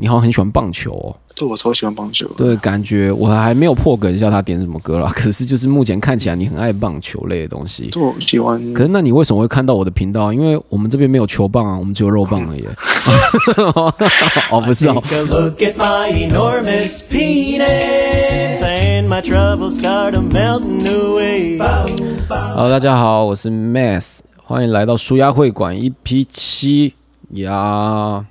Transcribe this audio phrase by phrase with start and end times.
[0.00, 1.10] 你好像很喜欢棒球哦。
[1.34, 2.28] 对我超喜欢棒球。
[2.36, 5.08] 对，感觉我还没有破梗一下他点什么歌了。
[5.14, 7.90] 可是就是目前看起来你很爱棒球类的东西。
[7.96, 8.72] 我喜欢。
[8.72, 10.32] 可是那你为什么会看到我的频道？
[10.32, 12.64] 因为我们这边没有球棒啊，我们只有肉棒而已。
[14.52, 15.02] 哦，不是哦。
[22.54, 26.94] Hello，大家好，我是 Mass，欢迎来到舒压会馆 EP 七
[27.30, 28.24] 呀。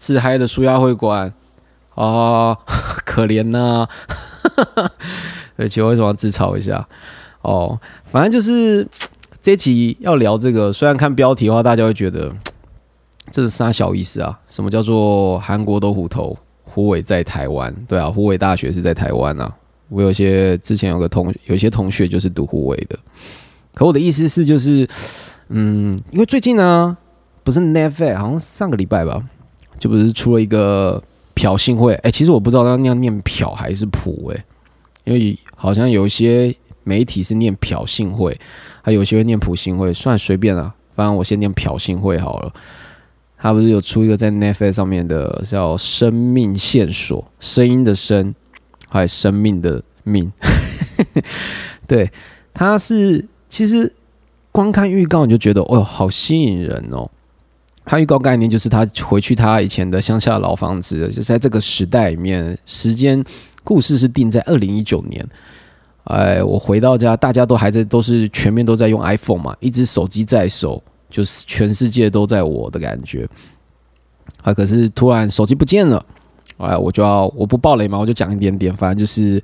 [0.00, 1.30] 自嗨的舒压会馆
[1.94, 2.56] 啊，
[3.04, 3.86] 可怜呐！
[5.56, 6.88] 而且为什么要自嘲一下？
[7.42, 8.88] 哦，反正就是
[9.42, 10.72] 这集要聊这个。
[10.72, 12.34] 虽然看标题的话，大家会觉得
[13.30, 14.40] 这是啥小意思啊？
[14.48, 16.34] 什么叫做韩国都虎头？
[16.64, 17.74] 虎尾在台湾？
[17.86, 19.54] 对啊，虎尾大学是在台湾啊。
[19.90, 22.98] 我有些之前有个同有些同学就是读虎尾的。
[23.74, 24.88] 可我的意思是，就是
[25.48, 26.96] 嗯，因为最近呢，
[27.44, 29.22] 不是 Never 好像上个礼拜吧。
[29.80, 31.02] 就不是出了一个
[31.34, 34.44] 朴信惠，哎，其实我不知道他那样念朴还是朴，哎，
[35.04, 38.38] 因为好像有一些媒体是念朴信惠，
[38.82, 42.52] 还有些会念朴信惠，算随便了，反正我先念朴信惠好了。
[43.38, 48.34] 他不是有出一个在 Netflix 上面的叫《生命线索》，声音的声，
[48.90, 50.30] 还有生命的命，
[51.88, 52.10] 对，
[52.52, 53.90] 他是其实
[54.52, 57.10] 光看预告你就觉得，哦，好吸引人哦。
[57.90, 63.20] 他预告概念就是他回去他以前的乡下老房子，就在这个时代里面，时间
[63.64, 65.28] 故事是定在二零一九年。
[66.04, 73.28] 哎，我回到家，大家都还在，都是全面都在用 iPhone 嘛，一只手机在手，就是全世界都在我的感觉。
[74.42, 76.06] 啊，可是突然手机不见了，
[76.58, 79.42] 哎，我就要我不爆雷嘛，我就讲一点点，反正就是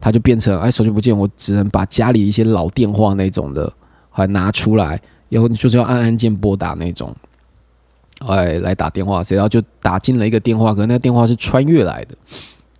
[0.00, 3.72] 它就变成哎手机不见，我只能把家里一些老电话那种的
[4.10, 7.14] 还拿出来，然后就是要按按键拨打那种。
[8.20, 12.16] 哎，来打电话，谁知道就打进了一个电话，可那个电话是穿越来的，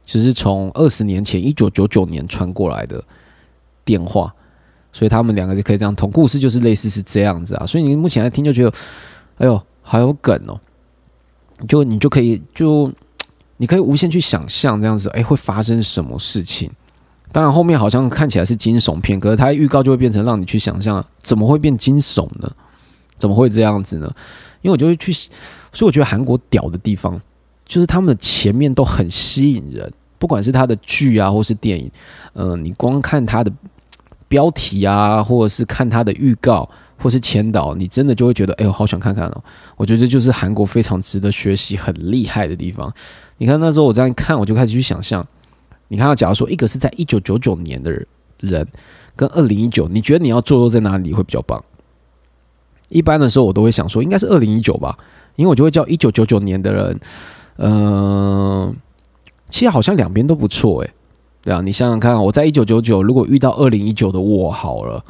[0.06, 3.02] 就是从二十年前一九九九年传过来的
[3.84, 4.34] 电话，
[4.92, 6.10] 所以他们两个就可以这样通。
[6.10, 8.72] 故事就是类似是这样子啊，所以你目前来听就觉得，
[9.38, 10.58] 哎呦，好有梗哦，
[11.68, 12.90] 就你就可以就
[13.58, 16.70] 你可以无限去想象这样子，哎，会发生什么事情？
[17.30, 22.50] 当然后面好像看起来是惊悚片，可是它预告就会变成让你去想象，怎么会变惊悚呢？
[23.18, 24.12] 怎么会这样子呢？
[24.62, 27.20] 因为我就会去，所以我觉得韩国屌的地方，
[27.64, 31.90] 就是他们的前面都很吸引人，不管是他的剧啊，或是电影，
[32.34, 33.52] 嗯，你光看他的
[34.26, 36.68] 标题啊，或者是看他的预告，
[36.98, 39.44] 或是前导，你真的就会觉得，哎呦，好想看看哦！
[39.76, 42.92] 我觉得这就是韩国非常值得学习、很厉害的地方。
[43.38, 45.24] 你看那时候我这样看，我就开始去想象，
[45.88, 47.92] 你看，假如说一个是在一九九九年的
[48.40, 48.66] 人，
[49.14, 51.62] 跟二零一九，你觉得你要坐落在哪里会比较棒？
[52.88, 54.96] 一般的时候，我都会想说，应该是二零一九吧，
[55.36, 57.00] 因为我就会叫一九九九年的人，
[57.58, 58.74] 嗯，
[59.48, 60.90] 其实好像两边都不错诶。
[61.42, 65.04] 对啊，你想想看，我在一九九九，如果遇到二零一九的我好了，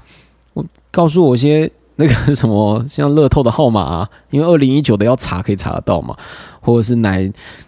[0.53, 6.15] 我告诉我一些那个 什么像乐透的号码啊，因为二零一九的要查可以查得到嘛，
[6.61, 7.17] 或者是哪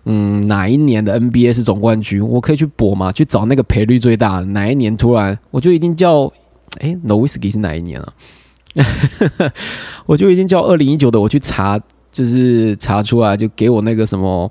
[0.04, 6.30] 嗯哪一年的 NBA 是总冠军，我可以去博嘛，去找那个赔率最大哪一年，突然我就一定叫
[6.80, 8.12] 哎，No Whiskey 是哪一年啊？
[10.06, 11.78] 我就已经叫二零一九的，我去查，
[12.12, 14.50] 就是查出来，就给我那个什么，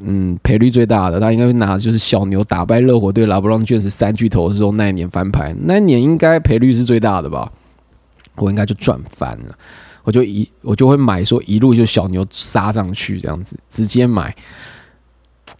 [0.00, 7.50] 嗯，赔率最大的，他应该会拿就是小牛打败热火队，拉布朗卷是三巨头的时候那一年翻牌，那一年应该赔率是最大的吧？
[8.36, 9.56] 我应该就赚翻了，
[10.02, 14.34] 我就一我就会买，说一路就小牛杀上去这样子，直接买，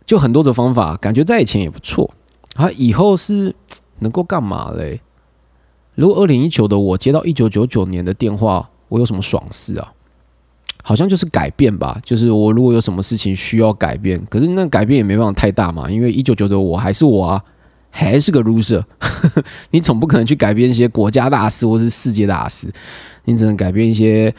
[0.04, 2.12] 就很多种方法，感觉在以前也不错，
[2.56, 3.54] 啊，以后是
[4.00, 5.00] 能够干嘛嘞？
[5.94, 9.92] 如果二零一九的我接到一九九九年的电话，我有什么爽事啊？
[10.82, 17.42] 好像就是改变吧，就是我如果有什么事情需要改变，可是那改变也没办法太大嘛，因为一九九的我还是我啊，
[17.90, 18.82] 还是个 loser。
[19.70, 22.70] 你总不可能去改变一些国家大事或是世界大事，
[23.24, 24.34] 你只能改变一些。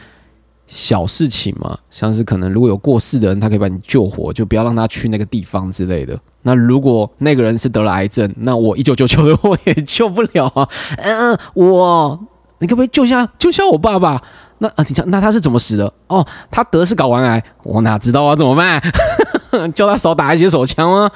[0.67, 6.17] 小事情嘛，像是可能如果有过世的人，他可以把你救活，就不要让他去那个地方之类的。
[6.41, 10.67] 那如果那个人是得了癌症，那我一九九九的我也救不了啊。
[10.97, 12.19] 嗯， 我
[12.59, 14.21] 你可不可以救下救下我爸爸？
[14.57, 15.93] 那啊，你讲那他是怎么死的？
[16.07, 18.35] 哦，他得是睾丸癌，我哪知道啊？
[18.35, 18.81] 怎么办？
[19.75, 21.09] 叫他少打一些手枪吗？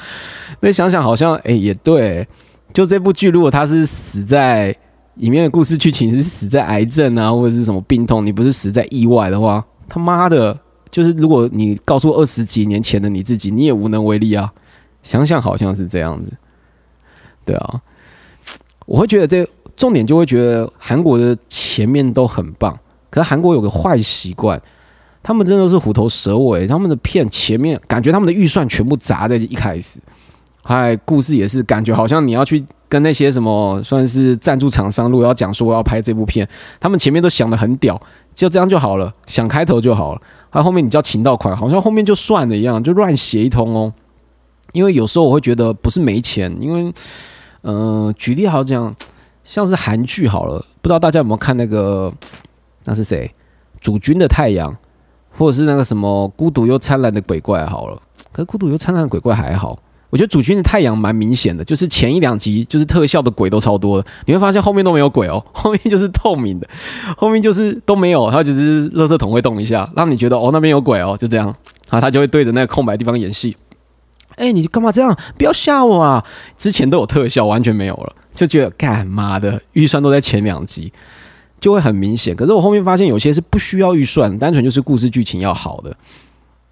[0.61, 2.27] 那想想好像哎也对，
[2.73, 4.75] 就这部剧如果他是死在。
[5.19, 10.57] 里面的故事剧情是死在癌症啊，或者是什么病痛，你不是死在意外的话，他妈的，
[10.89, 14.51] 就是如果你告诉二十几年前的你自己，你也无能为力啊。
[15.03, 16.31] 想想好像是这样子，
[17.45, 17.81] 对啊，
[18.85, 22.77] 我会觉得这重点就会觉得韩国的前面都很棒，
[23.09, 24.61] 可是韩国有个坏习惯，
[25.23, 29.99] 他们真的是虎头蛇尾，他们的片前面感觉他们的预算全部砸在一开始，
[30.63, 36.45] 还故事也是感觉好像你要去跟那些什么算是赞助厂商，如果要讲说我要拍这部片，
[36.79, 38.01] 他们前面都想的很屌，
[38.33, 43.93] 就这样就好了，想开头就好了，还后面你叫请到款，好像后面就算了一样，就乱写一通哦。
[44.73, 46.93] 因为有时候我会觉得不是没钱，因为
[47.61, 48.93] 嗯，举例好讲，
[49.43, 52.11] 像是韩剧好了，不知道大家有没有看那个
[52.83, 53.31] 那是谁？
[53.79, 54.75] 主君的太阳。
[55.37, 58.01] 或者是那个什么孤独又灿烂的鬼怪好了，
[58.33, 66.67] 可孤独又灿烂的鬼怪还好，我觉得主君的太阳蛮明显的，就是前一两集就是特效的鬼都超多的，你会发现后面都没有鬼哦， 后面就是透明的，
[67.17, 71.55] 后面就是都没有，它只是垃圾桶会动一下，让你觉得哦那边有鬼哦，就这样，
[71.89, 73.55] 啊他就会对着那个空白地方演戏，
[74.35, 75.15] 哎你干嘛这样？
[75.37, 76.25] 不要吓我啊！
[76.57, 80.91] 之前都有特效，完全没有了，就觉得干嘛的预算都在前两集。
[81.61, 85.93] 就会很明显，可是我后面发现有些是不需要预算，单纯就是故事剧情要好的，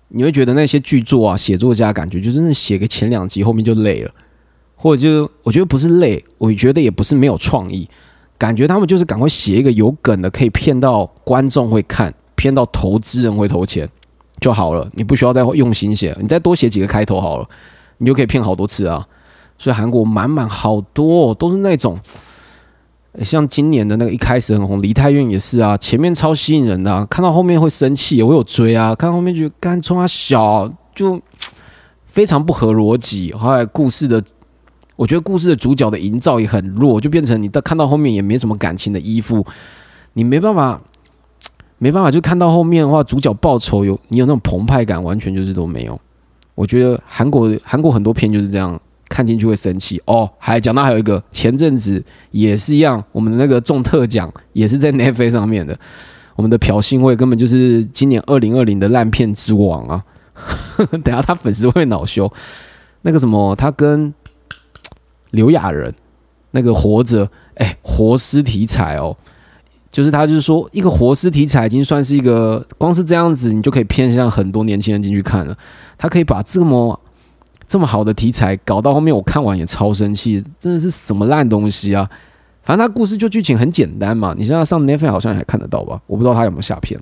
[0.09, 4.12] 你会觉得那些剧作啊，写作家感觉就真的写个前两集，后面就累了，
[4.75, 7.88] 或者就我觉得不是累，我觉得也不是没有创意，
[8.38, 13.89] 感觉他们就是赶快写一个有梗的，可以骗到观众会看，骗到投资人会投钱
[14.39, 17.50] 就好了，你不需要再用心写，你再多写几个开头好了，
[17.98, 19.06] 你就可以骗好多次啊。
[19.59, 22.00] 所以韩国满满好多都是那种。
[23.23, 31.19] 像今年的那个一开始很红，梨泰院也是啊，前面超吸引人的，看到后面会生气，我有追啊，看到后面觉得干冲他小就
[32.05, 34.23] 非常不合逻辑，后来故事的，
[34.95, 39.45] 我觉得故事的主角的营造也很弱，就变成你到看到后面也没什么感情的依附，
[40.13, 40.79] 你没办法
[41.79, 45.99] 没办法就看到后面的话，主角报仇有你有那种澎湃感，完全就是都没有。
[46.53, 48.79] 我觉得韩国韩国很多片就是这样。
[49.09, 55.77] 看进去会生气哦，还讲到还有一个前阵子也是一样，我们的那个中特奖也是在 Netflix 上面的，
[56.36, 60.04] 我们的朴信惠根本就是今年二零二零的烂片之王啊！
[61.04, 62.31] 等下他粉丝会恼羞，
[63.01, 64.13] 那个什么，他跟
[65.31, 65.94] 刘亚仁
[66.51, 69.15] 那个活着，哎，活尸题材哦，
[69.89, 75.57] 就是他就是说一个活尸题材已经算是一个，光是这样子你就可以偏向很多年轻人进去看了，
[75.98, 77.00] 他可以把这么。
[77.67, 82.09] 这么好的题材搞到后面，我看完也超生气，真的是什么烂东西啊！
[82.63, 86.01] 反正他故事就剧情很简单嘛，你现在上 Netflix 好像还看得到吧？
[86.07, 86.97] 我不知道他有没有下片。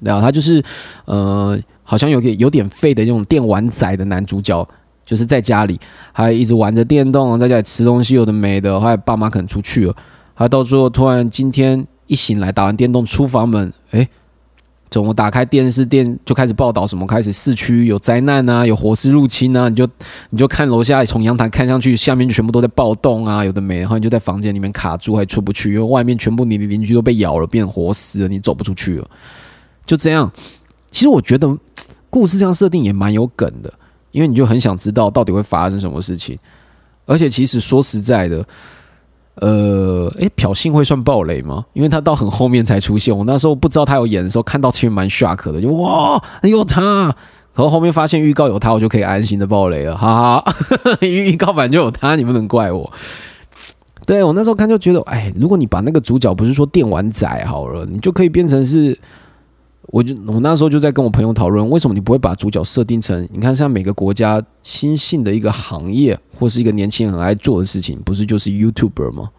[0.00, 0.62] 然后他就是
[1.06, 4.68] 呃，好像有点有点废的这种电玩仔的男主角，
[5.06, 5.80] 就是在家里
[6.12, 9.96] 还一直玩着电动，在家里吃东西有的没的，后来爸妈可能出去了，
[10.36, 14.06] 他到最后突然今天一醒来打完电动出房门，哎。
[14.90, 17.04] 怎么打开电视电就开始报道什么？
[17.04, 19.68] 开始市区有灾难啊，有活尸入侵啊！
[19.68, 19.84] 你就
[20.30, 29.10] 你就看楼下从阳台看上去，下面全部都在暴动啊，有的没，然后你就在房间里面卡住，还出不去，因为外面全部你的邻居都被咬了，变活尸了，你走不出去了。
[29.84, 30.30] 就这样，
[30.92, 31.58] 其实我觉得
[32.08, 33.72] 故事这样设定也蛮有梗的，
[34.12, 36.38] 因为你就很想知道到底会发生什么事情，
[37.04, 38.46] 而且其实说实在的。
[39.36, 41.64] 呃，诶，朴信会算暴雷吗？
[41.72, 46.82] 因为他到很后面才出现，我那时候不知道他有演的时候，看到其实蛮 shock 的，就哇，有他。
[47.54, 50.54] 然后后面发现预告有他，我就可以安心的暴雷了，哈哈。
[51.02, 52.90] 预告版就有他，你不能怪我。
[54.06, 58.98] 对我那时候看就觉得，哎，如果你把那个主角不是说电玩仔好了，你就可以变成是。
[59.94, 63.28] 我就我那时候就在跟我朋友讨论，为什么你不会把主角设定成？
[63.32, 69.30] 你看，像每个国家新兴的一个行业，或是一个年轻人很爱做的事情，不是就是 YouTuber 吗？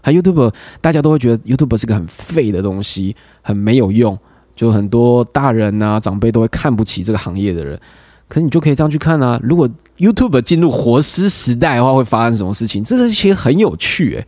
[0.00, 4.18] 还 YouTuber，大家都会觉得 YouTuber 是个很废的东西，很没有用，
[4.56, 7.78] 就很多大人啊长辈都会看不起这个行业的人。
[8.26, 12.82] 可你就可以这样去看啊，如果 YouTuber 进入活尸时代的话，会发生什么事情？
[12.82, 14.26] 这是其实很有趣诶。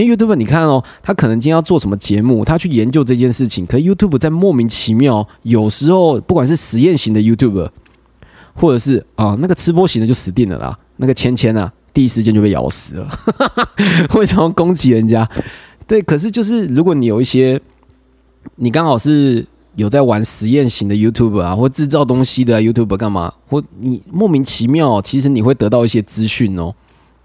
[0.00, 3.66] 因为 YouTube 你看哦，他可能今天要做什么节目，他去研究这件事情。
[3.66, 7.68] 可 YouTube 在莫名其妙，有时候不管是实验型的 YouTube，
[8.54, 10.78] 或者是啊那个吃播型的就死定了啦。
[10.96, 13.08] 那个芊芊啊，第一时间就被咬死了。
[14.14, 15.28] 为什么攻击人家？
[15.86, 17.60] 对，可是就是如果你有一些，
[18.56, 23.32] 你刚好是有在玩实验型的 YouTube 啊，或制造东西的 YouTube 干嘛？
[23.46, 26.74] 或你莫名其妙，其实你会得到一些资讯哦。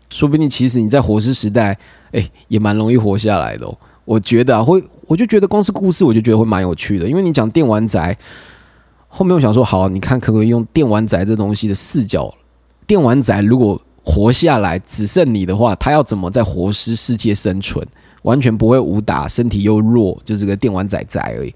[0.10, 1.78] 说不定其实你在活尸时代。
[2.16, 3.68] 哎，也蛮容易活下来的。
[4.06, 7.08] 我觉得啊，会，我就觉得光是故事，我就觉得会蛮有趣的。
[7.08, 8.18] 因为你讲电玩宅，
[9.08, 12.34] 后面我想说，好，你看可不可以用电玩宅这东西的视角？
[12.88, 17.86] 电玩宅如果活下来只剩你的话，他要怎么在活尸世界生存？
[18.22, 21.54] 完全不会武打，身体又弱，就是个电玩仔仔而已。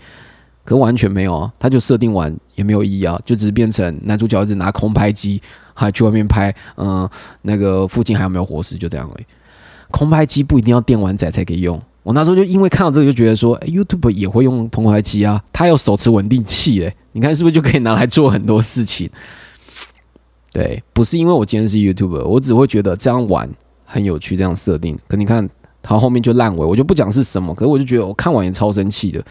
[0.65, 5.41] 可完全没有啊，他就设定完也没有意义啊，就只是变成男主角一直拿空拍机，
[5.73, 7.09] 还去外面拍，嗯，
[7.41, 8.77] 那个附近还有没有活尸？
[8.77, 9.25] 就这样而已。
[9.91, 19.09] 空拍机不一定要电玩仔才可以用，我那时候就因为看到这个，就觉得说，YouTube 也会用澎湃机啊，它有手持稳定器，诶，你看是不是就可以拿来做很多事情？
[20.51, 23.49] 对，不是因为我今天是 YouTube，我只会觉得这样玩
[23.85, 24.97] 很有趣，这样设定。
[25.07, 25.47] 可你看
[25.81, 29.23] 它后面就烂尾，我就不讲是什么，可是我就觉得我看完也超生气的。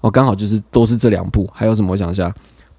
[0.00, 1.92] 我刚好就是都是这两部，还有什么？
[1.92, 2.32] 我想一下，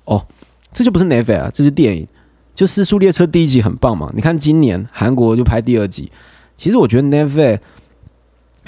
[0.05, 0.23] 哦，
[0.71, 2.07] 这就不是 Netflix 啊，这是电影，
[2.53, 4.11] 就《失速列车》第一集很棒嘛。
[4.13, 6.11] 你看今年韩国就拍第二集，
[6.57, 7.59] 其实我觉得 Netflix。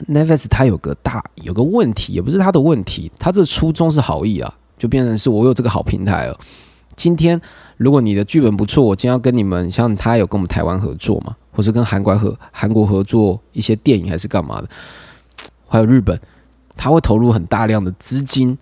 [0.08, 6.40] Netflix 它有个大有个问题，也不是它的问题，它这初衷是好意啊，就变成是我有这个好平台了。
[6.96, 7.42] 今天
[7.76, 14.70] 如果你的剧本不错，我今天要跟你们，像他有跟我们台湾合作嘛，或是跟韩国合韩国合作一些电影还是干嘛的，
[15.68, 16.18] 还有日本，
[16.78, 18.58] 他会投入很大量的资金，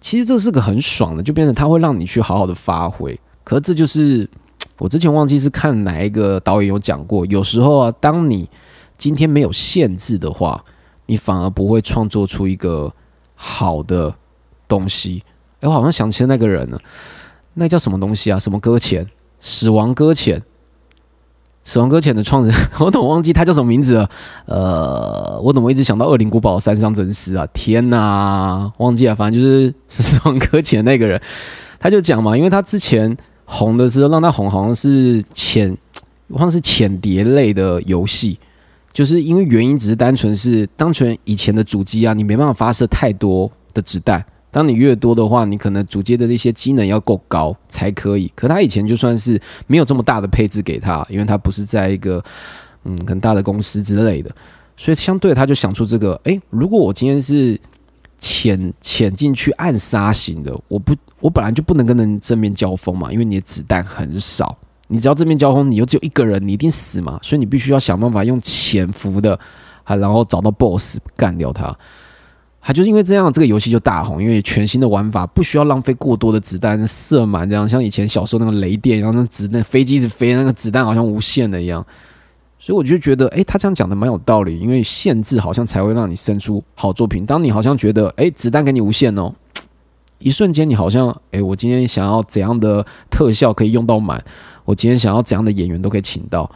[0.00, 3.16] 其实这是个很爽的，就变成他会让你去好好的发挥。
[3.44, 4.28] 可是这就是
[4.76, 8.48] 我之前忘记是看哪一个导演有讲过，有时候啊，当你
[9.00, 10.62] 今天没有限制的话。
[11.06, 12.94] 你反而不会创作出一个
[13.34, 14.14] 好的
[14.68, 15.24] 东西。
[15.58, 16.80] 哎，我好像想起那个人了，
[17.54, 18.38] 那叫什么东西啊？
[18.38, 19.04] 什么搁浅？
[19.40, 20.40] 死亡搁浅？
[21.64, 24.08] 死亡搁浅的创始人， 我怎么忘记他叫什么名字了？
[24.46, 27.44] 呃，我怎么一直想到《恶灵古堡》山上真实啊？
[27.52, 29.16] 天哪，忘记了。
[29.16, 31.20] 反正就是死亡搁浅那个人，
[31.80, 33.16] 他就讲嘛，因为他之前
[33.46, 35.76] 红的时候，让他红好像是浅，
[36.34, 38.38] 好像是浅碟类的游戏。
[39.00, 44.22] 就是因为原因只是单纯是，当纯以前的主机啊，你没办法发射太多的子弹。
[44.50, 48.30] 当你越多的话，你可能主机的那些机能要够高才可以。
[48.36, 52.22] 可他以前就算是没有这么大的配置给他，因为他不是在一个
[52.84, 54.30] 嗯很大的公司之类的，
[54.76, 57.58] 所以相对他就想出这个：诶，如果我今天是
[58.18, 64.58] 潜潜进去暗杀型的，我不我本来就不能跟人正面交锋嘛，因为你的子弹很少。
[64.92, 69.38] 你只要正面交锋，你又只有一个人，你一定死嘛，所以你必须要想办法用潜伏的，
[69.84, 71.74] 还然后找到 BOSS 干掉他。
[72.58, 81.86] 还就是因为这样，这个游戏就大红，因为全新的玩法不需要浪费过多的子弹射满，这样像以前小时候那个雷电，然后那子弹飞机一直飞，那个子弹好像无限的一样。
[82.58, 87.24] 所以我就觉得，哎，他这样讲的蛮有道理，因为限制好像才会让你生出好作品。
[87.24, 89.32] 当你好像觉得，哎，子弹给你无限哦，
[90.20, 94.22] 一瞬间你好像，哎，我今天想要怎样的特效可以用到满。
[94.66, 96.48] 我今天想要怎样的演员都可以请到，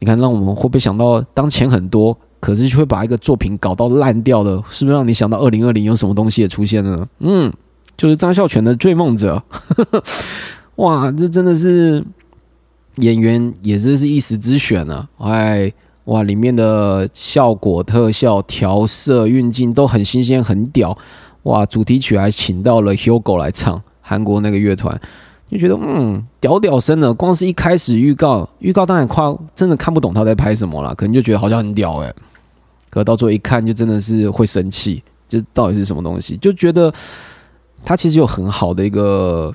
[0.00, 7.06] 你看，让我们会不会想到，当钱很多，可是却会把一个作品搞到烂掉的，是不是让你想到 二零二零有什么东西也出现了呢？
[7.20, 7.52] 嗯，
[7.96, 9.42] 就是张孝全的《追梦者》，
[10.76, 12.04] 哇，这真的是
[12.96, 15.08] 演员也真是一时之选啊！
[15.18, 15.72] 哎，
[16.04, 20.98] 哇，里面的效果、特效、调色、运镜都很新鲜、很屌，
[21.48, 25.00] 哇，主题曲还请到了 Hugo 来唱，韩国那个乐团。
[25.50, 32.14] 就觉得嗯屌屌声的，光是一开始预告，预告当然夸真的看不懂他在拍什么了，可能就觉得好像很屌诶。
[32.90, 36.36] 可到最后一看就真的是会生气，就到底是什么东西？
[36.36, 36.92] 就觉得
[37.82, 39.50] 他其实有很好的一个，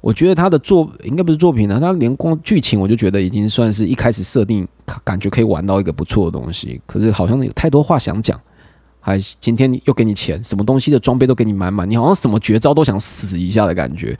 [0.00, 4.64] 我觉得他的作应该不是作品呢，他连光剧情我就觉得已经算是一开始设定
[5.02, 8.40] 感觉可以玩到一个不错的东西，可是好像有太多话想讲，
[9.06, 14.18] 还今天又给你钱，什么东西的装备都给你满满，你好像什么绝招都想死一下的感觉。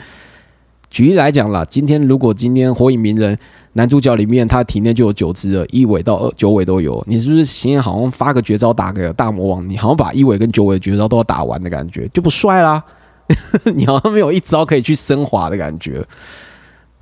[0.90, 3.36] 举例来讲啦，今天如果今天火影鸣人
[3.72, 12.84] 男主角里面他体内就有九只了一尾到二九尾都有，你是不是今天好像发个绝招打个大魔王，你好像把一尾跟九尾的绝招都要打完的感觉，就不帅啦？
[13.74, 16.06] 你好像没有一招可以去升华的感觉。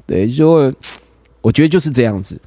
[0.07, 0.73] 对，就
[1.41, 2.41] 我觉得就是这样子。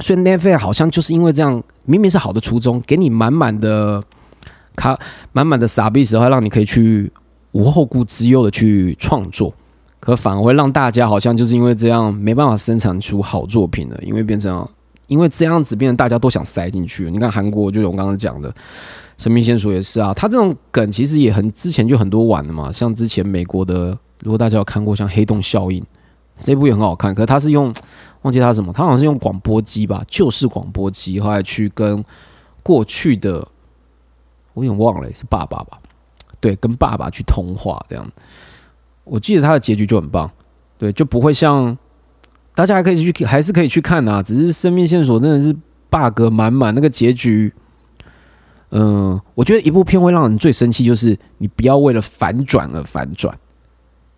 [0.00, 4.02] 所以 n e t f l 好像就是因为这样，明明是好的初衷，给你满满的
[4.80, 4.98] 卡，
[5.32, 7.12] 满满的傻逼时候，让你可以去
[7.52, 9.52] 无后顾之忧的去创作。
[10.00, 14.66] 可反而会让大家好像就是因为这样没办法生产出好作品了，因为变成
[15.08, 17.10] 因为这样子变成大家都想塞进去。
[17.10, 18.50] 你看韩国就我刚刚讲的
[19.18, 22.72] 《神秘线索》也是啊，它这种梗其实也很之前就很多玩的嘛。
[22.72, 25.82] 像之前美国的，如果大家有看过像《黑洞效应》
[26.42, 27.70] 这部也很好看，可是它是用
[28.22, 32.02] 忘记它什么，它好像是用广播机吧，旧式广播机，后来去跟
[32.62, 33.46] 过去的
[34.52, 35.78] 我有点忘了是爸爸吧，
[36.40, 38.06] 对，跟爸爸去通话这样。
[39.04, 40.30] 我记得他的结局就很棒，
[40.78, 41.76] 对，就不会像
[42.54, 44.22] 大家还可以去，还是可以去看啊。
[44.22, 45.52] 只是生命线索真的是
[45.88, 47.52] bug 满满，那个结局，
[48.70, 53.36] 嗯，我觉得一部片会让人最生气，就是你不要为了反转而反转，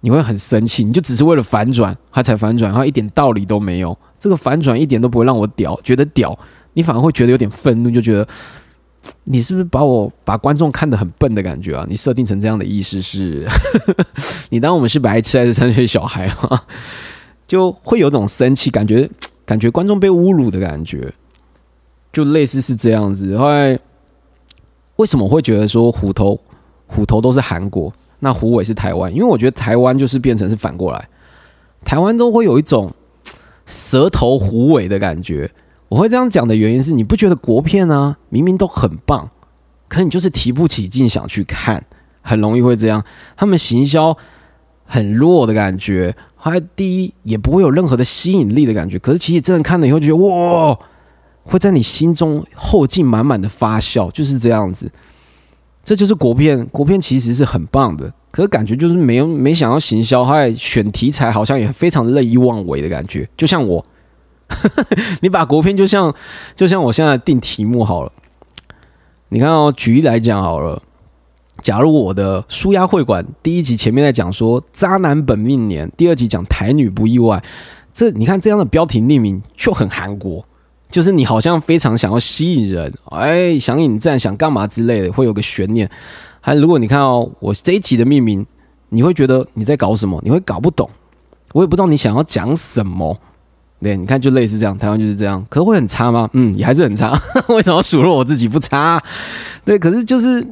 [0.00, 6.38] 你会很生气，你就只是为了反转，他才反转，然后一点道理都没有，这个反转一点都不会让我屌，觉得屌，
[6.74, 8.26] 你反而会觉得有点愤怒，就觉得。
[9.24, 11.84] 你是不是把我把观众看得很笨的感觉啊？
[11.88, 13.46] 你设定成这样的意思是，
[14.50, 16.64] 你当我们是白痴还是三岁小孩啊？
[17.48, 19.08] 就会有种生气感觉，
[19.44, 21.12] 感觉观众被侮辱的感觉，
[22.12, 23.36] 就类似是这样子。
[23.36, 23.78] 后来
[24.96, 26.40] 为什么会觉得说虎头
[26.86, 29.12] 虎头都是韩国，那虎尾是台湾？
[29.14, 31.08] 因为我觉得台湾就是变成是反过来，
[31.84, 32.92] 台湾都会有一种
[33.66, 35.50] 蛇头虎尾的感觉。
[35.92, 39.28] 我会这样讲的原因是，你不觉得国片呢明明都很棒，
[39.88, 41.84] 可你就是提不起劲想去看，
[42.22, 43.04] 很容易会这样。
[43.36, 44.16] 他们行销
[44.86, 48.98] 很弱的感觉，还第一也不会有任何的吸引力的感觉。
[48.98, 50.78] 可是其实真的看了以后，觉得哇，
[51.42, 54.90] 会在你心中后劲满满的发酵，就是这样子。
[55.84, 63.84] 这就是国片，国片其实是很棒的，可是感觉就是没有没想要行销，还选题材好像也非常任意妄为的感觉，就像我。
[65.20, 66.14] 你把国片就像
[66.54, 68.12] 就像我现在定题目好了，
[69.28, 70.82] 你看哦，举例来讲好了，
[71.62, 77.42] 假如我的舒压会馆第一集前面在讲说渣男本命年，第二集讲台女不意外，
[77.92, 80.44] 这你看这样的标题命名就很韩国，
[80.90, 85.88] 就是你好像非常想要吸引人，哎，想引战想干嘛之类的，会有个悬念。
[86.40, 88.44] 还如果你看哦，我这一集的命名，
[88.88, 90.20] 你会觉得你在搞什么？
[90.24, 90.90] 你会搞不懂，
[91.52, 93.16] 我也不知道你想要讲什么。
[93.82, 96.30] 对，你看就类似这样，台湾就是这样，可会很差吗？
[96.34, 97.20] 嗯，也还是很差。
[97.48, 99.02] 为什么数落我自己不差？
[99.64, 100.46] 对，可是就是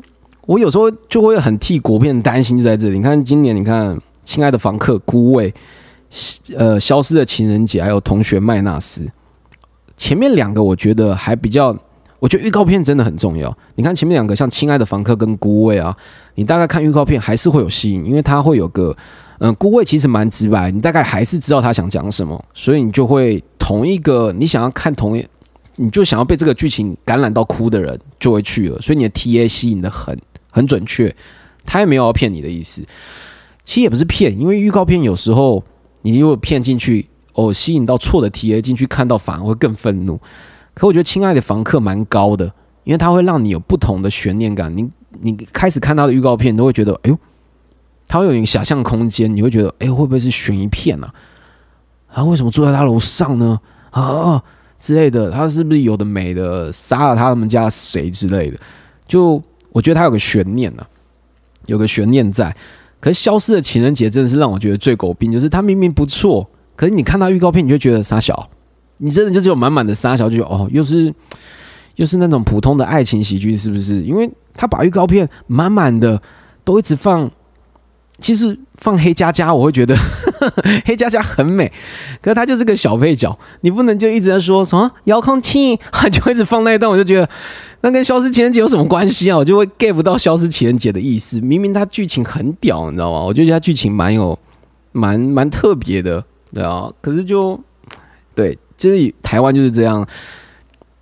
[0.46, 2.96] 我有时候就会很替国片担心，就在这里。
[2.96, 3.94] 你看今年，你看
[4.24, 5.48] 《亲爱的房客》、《孤味》、
[6.56, 9.02] 呃，《消失的情人节》，还有《同学麦纳斯》，
[9.96, 11.76] 前面两个我觉得还比较，
[12.18, 13.56] 我觉得预告片真的很重要。
[13.76, 15.96] 你看前面两个，像《亲爱的房客》跟《孤味》啊，
[16.34, 18.96] 你大概看预告片还是会有吸引，因为它会有个。
[19.42, 25.26] 嗯，顾魏其实蛮直白，你大概还是知道他想讲什么，所以你就会同一个你想要看同一，
[25.76, 30.18] 你就想要被这个剧情感染到哭的人就会去了，所以你的 T A 吸引的很
[30.50, 31.16] 很准确，
[31.64, 32.82] 他也没有要骗你的意思，
[33.64, 35.64] 其实也不是骗，因为预告片有时候
[36.02, 40.20] 你如果骗进去哦，吸引到错的 T A 进去看到反而会更愤怒，
[40.74, 42.44] 可我觉得亲爱的房客蛮高的，
[42.84, 44.86] 因为它会让你有不同的悬念感，你
[45.22, 47.18] 你开始看他的预告片都会觉得哎呦。
[48.10, 51.08] 他会有一个想象空间，你会觉得，哎，会不会是悬疑片呢？
[52.08, 53.60] 啊，为什么住在他楼上呢？
[53.90, 54.42] 啊
[54.80, 58.58] 之类的，他是不是有的没的杀了他们家谁之类的？
[59.06, 60.84] 就我觉得他有个悬念呢，
[61.66, 62.52] 有个悬念在。
[62.98, 66.44] 可是消失的情人节真的是让我觉得最狗病，就是他明明不错，
[66.74, 68.50] 可是你看他预告片，你就觉得傻小，
[68.96, 71.14] 你真的就是有满满的傻小，就哦，又是
[71.94, 74.02] 又是那种普通的爱情喜剧，是不是？
[74.02, 76.20] 因为他把预告片满满的
[76.64, 77.30] 都一直放。
[78.20, 79.96] 其实放黑加加，我会觉得
[80.84, 81.70] 黑加加很美，
[82.20, 85.78] 可是它就是个小配角，你不能就一直在说什么遥控器，
[86.12, 87.28] 就一直放那一段，我就觉得
[87.80, 89.36] 那跟消失情人节有什么关系啊？
[89.36, 91.40] 我就会 get 不到消失情人节的意思。
[91.40, 93.24] 明明它剧情很屌，你知道吗？
[93.24, 94.38] 我就觉得它剧情蛮有
[94.92, 96.22] 蛮蛮特别的，
[96.54, 96.90] 对啊。
[97.00, 97.58] 可是就
[98.34, 100.06] 对，就是台湾就是这样，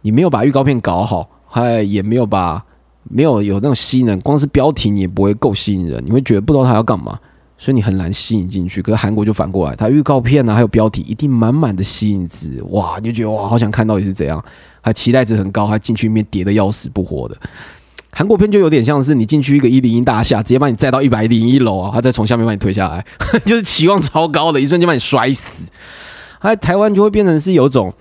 [0.02, 2.64] 你没有把预告片搞好，还也没有把。
[3.10, 7.18] 没有有那种吸引人，光是标题你也不会够吸引人，你会觉得不知道他要干嘛，
[7.56, 8.82] 所以你很难吸引进去。
[8.82, 14.44] 可是韩国就反过来，他预告片啊，还有标题一定满满的吸引值，哇，你就觉得哇，好想看到底是怎样，
[14.80, 17.36] 还期待值很高，还进去面叠的要死不活的。
[18.10, 23.04] 韩国片就有点像是你进去一个一零一大厦，直接把你载到一百零一楼啊，他再从下面把你推下来，
[23.44, 25.70] 就是期望超高的，一瞬间把你摔死。
[26.40, 27.92] 还台湾就会变成是有种。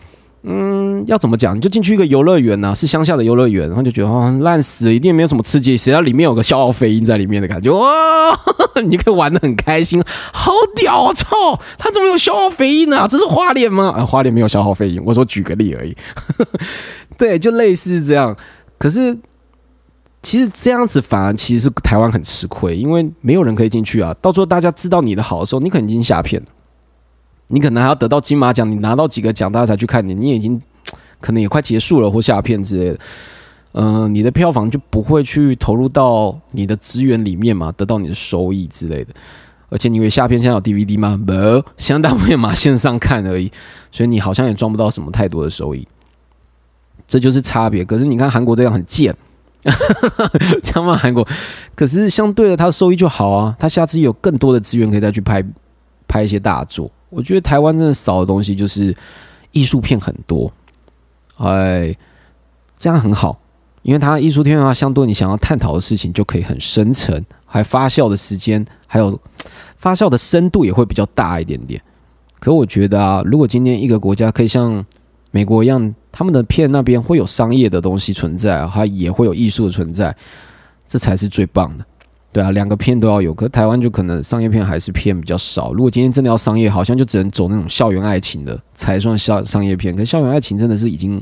[0.44, 1.58] 嗯，要怎么讲？
[1.58, 8.40] 你就进去一个游乐园呐，是乡下的游乐园，然后就觉得啊，烂死了，一定没有什么刺激，谁要里面有个消耗飞鹰在里面的感觉，哇，
[8.86, 11.04] 你可以玩的很开心，好屌！
[11.04, 13.08] 我操，他怎么有消耗飞鹰啊？
[13.08, 13.90] 这是花脸吗？
[13.98, 15.96] 啊，花脸没有消耗飞鹰，我说举个例而已。
[17.18, 18.36] 对，就类似这样。
[18.78, 19.18] 可是
[20.22, 24.16] 其实这样子反而其实是台湾很吃亏，因为没有人可以进去啊。
[24.22, 26.48] 到时候大家知道你的好的时候，你可能已经下片了。
[27.48, 30.14] 你可能还要得到金马奖，你拿到几个奖，大家才去看你。
[30.14, 30.62] 你已经
[31.22, 33.00] 可能也快结束了，或下片之类的。
[33.74, 39.14] 嗯，你的票房就不会去投入到你的资源里面嘛，得到你的收益之类的。
[39.70, 41.20] 而且你以为下片现在有 DVD 吗？
[41.28, 43.52] 没，现在大部分嘛线上看而已，
[43.92, 45.88] 所以你好像也赚不到什么太多的收益。
[47.08, 47.84] 这就是差别。
[47.86, 49.16] 可是你看韩国这样很贱，
[50.64, 51.28] 这样骂韩国，
[51.76, 53.56] 可是相对的，它收益就好啊。
[53.60, 55.44] 他下次有更多的资源可以再去拍
[56.08, 56.90] 拍一些大作。
[57.10, 58.96] 我觉得台湾真的少的东西就是
[59.52, 60.52] 艺术片很多，
[61.38, 61.96] 哎，
[62.78, 63.40] 这样很好，
[63.82, 69.18] 因为它艺术片的话，相对你想要探讨的事情就可以很深沉，还发酵的时间，还有
[69.78, 71.82] 发酵的深度也会比较大一点点。
[72.40, 74.86] 可我觉得啊，如果今天一个国家可以像
[75.32, 80.16] 美国一样，他们的片那边会有商业的东西存在啊，它也会有艺术的存在，
[80.88, 81.86] 这才是最棒的。
[82.38, 85.74] 对啊，两个片都要有，可台湾就可能商业片还是片比较少。
[85.74, 89.96] 如果今天真的要商业，好像就只能走那种校园爱情的才算校商业片。
[89.96, 91.20] 可校园爱情真的是已经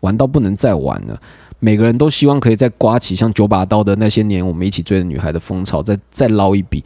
[0.00, 1.20] 玩到不能再玩了。
[1.58, 6.82] 每个人都希望可以再刮起像九把刀的那些年我们一起追的女孩的风潮，再再捞一笔。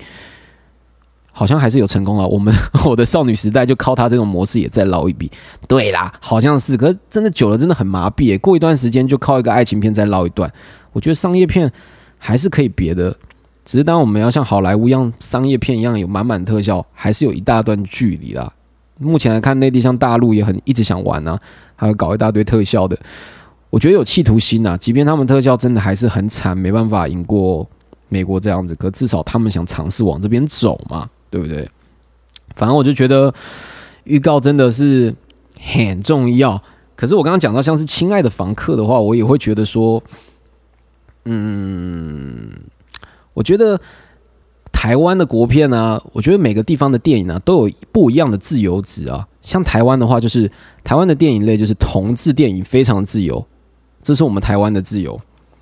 [1.30, 2.26] 好像还是有成功了。
[2.26, 2.52] 我们
[2.84, 5.30] 我的少女时代就靠他这种模式也在捞一笔。
[5.68, 6.76] 对啦，好像是。
[6.76, 8.36] 可是真的久了，真的很麻痹。
[8.40, 10.52] 过一段时间就靠一个爱情片再捞一段。
[10.92, 11.72] 我觉得商业片
[12.18, 13.16] 还是可以别的，
[13.64, 18.52] 只是当我们要像好莱坞一样商业片一样有满满特效，还是有一大段距离啦。
[18.98, 21.40] 目前来看，内地像大陆也很一直想玩啊，
[21.76, 22.98] 还有搞一大堆特效的。
[23.70, 27.68] 我觉得有企图心啊，即便他们特效真的还是很惨，没办法赢过
[28.08, 31.08] 美国这样子，可至少他们想尝试往这边走嘛。
[31.32, 31.70] 对不对？
[32.56, 33.32] 反正我就觉得
[34.02, 35.14] 预告真的是
[35.60, 36.60] 很重要。
[36.96, 40.02] 可是我刚刚讲到像是《亲爱的房客》的话，我也会觉得说，
[41.24, 42.50] 嗯，
[43.34, 43.80] 我觉得
[44.72, 49.26] 台湾的国片呢，我觉得每个地方的电影呢都有不一样的自由值啊。
[49.42, 50.50] 像台湾的话，就是
[50.84, 53.44] 台湾的电影类就是同志电影非常自由，
[54.02, 55.20] 这是我们台湾的自由，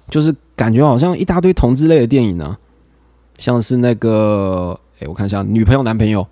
[0.09, 2.57] 就是感觉好像一大堆同志类的电影呢，
[3.39, 4.79] 像是那个。
[5.01, 6.27] 哎，我看一下，女朋友、男朋友，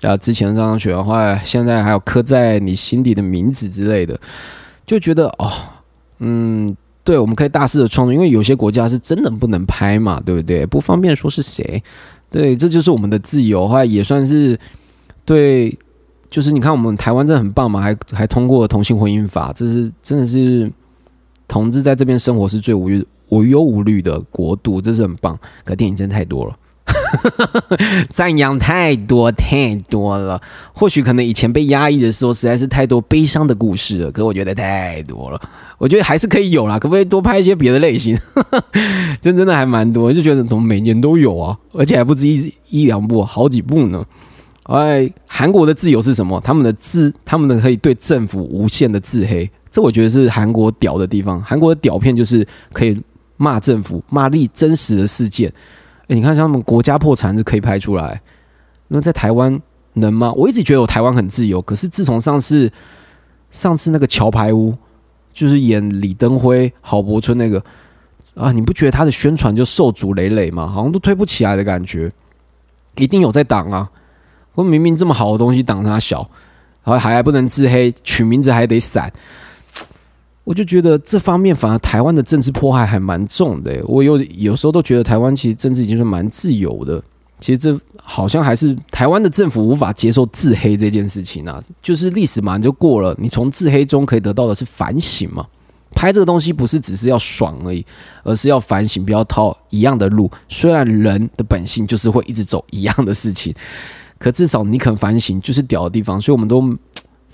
[0.00, 4.18] 啊，之前这张雪花，现在还有刻在你心底的名字之类的，
[4.86, 5.52] 就觉得哦，
[6.20, 10.64] 嗯，对，我们可以大肆的创作，因为有些国家是真的不能拍嘛，对不对？
[10.66, 11.82] 不方便说是谁，
[12.30, 14.58] 对，这就是我们的自由，后来也算是
[15.24, 15.76] 对，
[16.30, 20.70] 就是你看我们台湾真的很棒嘛，还还通过同性婚姻法，这是真的是
[21.48, 25.38] 同志在这边生活是最无忧无忧无虑的国度，这是很棒。
[25.64, 26.56] 可电影真的太多了。
[28.10, 30.40] 赞扬太多太多了，
[30.72, 34.10] 或许可能以前被压抑的时候，实在是太多悲伤的故事了。
[34.10, 35.40] 可我觉得太多了，
[35.78, 38.18] 我觉得还是可以有啦，可不可以多拍一些别的类型？
[39.20, 44.04] 真 真的还蛮多，就觉得怎么每年都有啊，而且还不止一一两部，好几部呢。
[44.64, 46.40] 哎，韩国的自由是什么？
[46.40, 51.42] 他们的自，他们的可以对政府无限的自黑，这我觉得是韩国屌的地方。
[51.42, 52.96] 韩国的屌片就是可以
[53.36, 55.52] 骂政府，骂立真实的事件。
[56.14, 58.20] 你看，像他们国家破产是可以拍出来，
[58.88, 59.60] 那在台湾
[59.94, 60.32] 能吗？
[60.34, 62.70] 我一直觉得我台湾很自由，可是自从上次
[63.50, 64.74] 上次那个桥牌屋，
[65.32, 67.62] 就是演李登辉、郝柏村那个
[68.34, 70.66] 啊，你不觉得他的宣传就受阻累累吗？
[70.66, 72.10] 好像都推不起来的感觉，
[72.96, 73.90] 一定有在挡啊！
[74.54, 76.18] 我明明这么好的东西挡他小，
[76.84, 79.12] 然后还还不能自黑，取名字还得散。
[80.44, 83.80] 我就觉得这方面反而台湾的政治迫害还蛮重的。
[83.84, 87.00] 我有有时候都觉得台湾其实政治已经是蛮自由的。
[87.38, 91.62] 其实这好像还是台湾的政府无法接受自黑这件事情啊。
[91.80, 95.46] 就是历史嘛就过了，你从自黑中可以得到的是反省嘛。
[95.94, 97.84] 拍这个东西不是只是要爽而已，
[98.24, 100.30] 而是要反省，不要套一样的路。
[100.48, 103.54] 虽然人的本性就是会一直走一样的事情，
[104.18, 106.20] 可至少你肯反省就是屌的地方。
[106.20, 106.76] 所以我们都。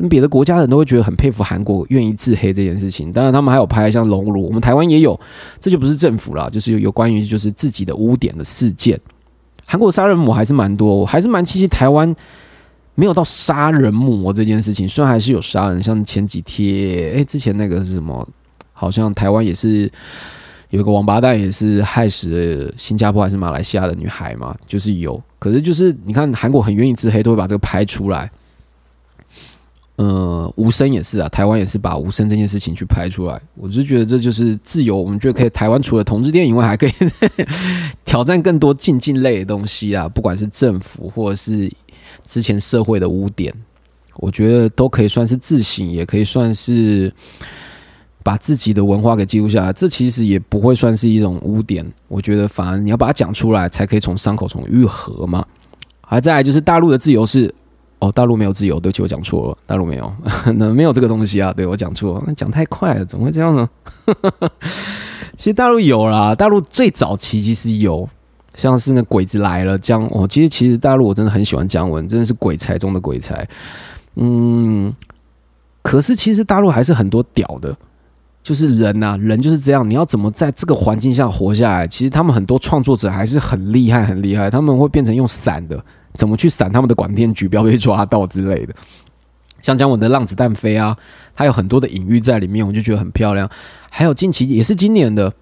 [0.06, 5.18] 别的国家人都会觉得很佩服韩国愿意自黑这件事情，当然他们还有拍像《熔炉》，我们台湾也有，
[5.58, 9.00] 这就不是政府了，就是有有关于就是自己的污点的事件。
[9.66, 12.14] 韩国杀人魔还是蛮多，我还是蛮庆幸台湾
[12.94, 18.28] 没有到杀人魔这件事情，虽然还是有杀人，像前几天，哎，之前那个是什么？
[18.72, 19.90] 好像台湾也是
[20.70, 25.20] 有一个王八蛋，也是害死新加坡还是马来西亚的女孩嘛，就是有。
[25.40, 28.30] 可是就是你看韩国很愿意自黑，都会把这个拍出来。
[29.98, 33.42] 呃，无声也是啊，台湾也是把无声这件事情去拍出来。
[33.56, 35.50] 我就觉得这就是自由，我们觉得可以。
[35.50, 36.92] 台湾除了同志电影外，还可以
[38.06, 41.68] 挑战更多竞技类的东西啊，不管是政府或者是
[42.24, 43.52] 之前社会的污点，
[44.18, 47.12] 我觉得都可以算是自省，也可以算是
[48.22, 49.72] 把自己的文化给记录下来。
[49.72, 55.44] 这其实也不会算是一种污点，我觉得反而你要把它讲出来，才可以从伤口从愈合嘛。
[56.02, 57.52] 还再来就是大陆的自由是。
[58.00, 60.12] 哦，大陆没有自由，对不起，我讲错了，大陆没有，
[60.54, 63.68] 那没有这个东西啊，对我讲错，那讲太快了，怎么会这样呢？
[65.36, 68.08] 其实大陆有啦，大陆最早期其实有，
[68.54, 73.48] 像是那鬼子来了姜，哦，其实其实大陆我真的很喜欢姜文，真的是鬼才中的鬼才，
[74.14, 74.92] 嗯，
[75.82, 77.76] 可是其实大陆还是很多屌的，
[78.42, 81.86] 就是人呐，人就是这样，你要怎么在这个环境下活下来？
[81.88, 85.84] 其实他们很多创作者还是很厉害，很厉害，他们会变成用散的。
[86.14, 88.74] 怎么去闪他们的管电局，不要被抓到之类的。
[89.60, 90.96] 像姜文的《浪子弹飞》啊，
[91.34, 93.50] 它有很多的隐喻在里面，我就觉得很漂亮。
[93.90, 95.32] 还有近期也是今年的，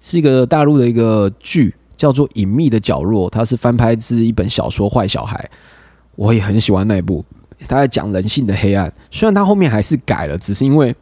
[0.00, 5.50] 是一个大陆的一个剧，叫做《隐秘的角落》，它是翻拍自一本小说《坏小孩》，
[6.14, 7.22] 我也很喜欢那一部。
[7.68, 10.94] 他在讲人性的黑暗，虽然他后面还是改了，只是因为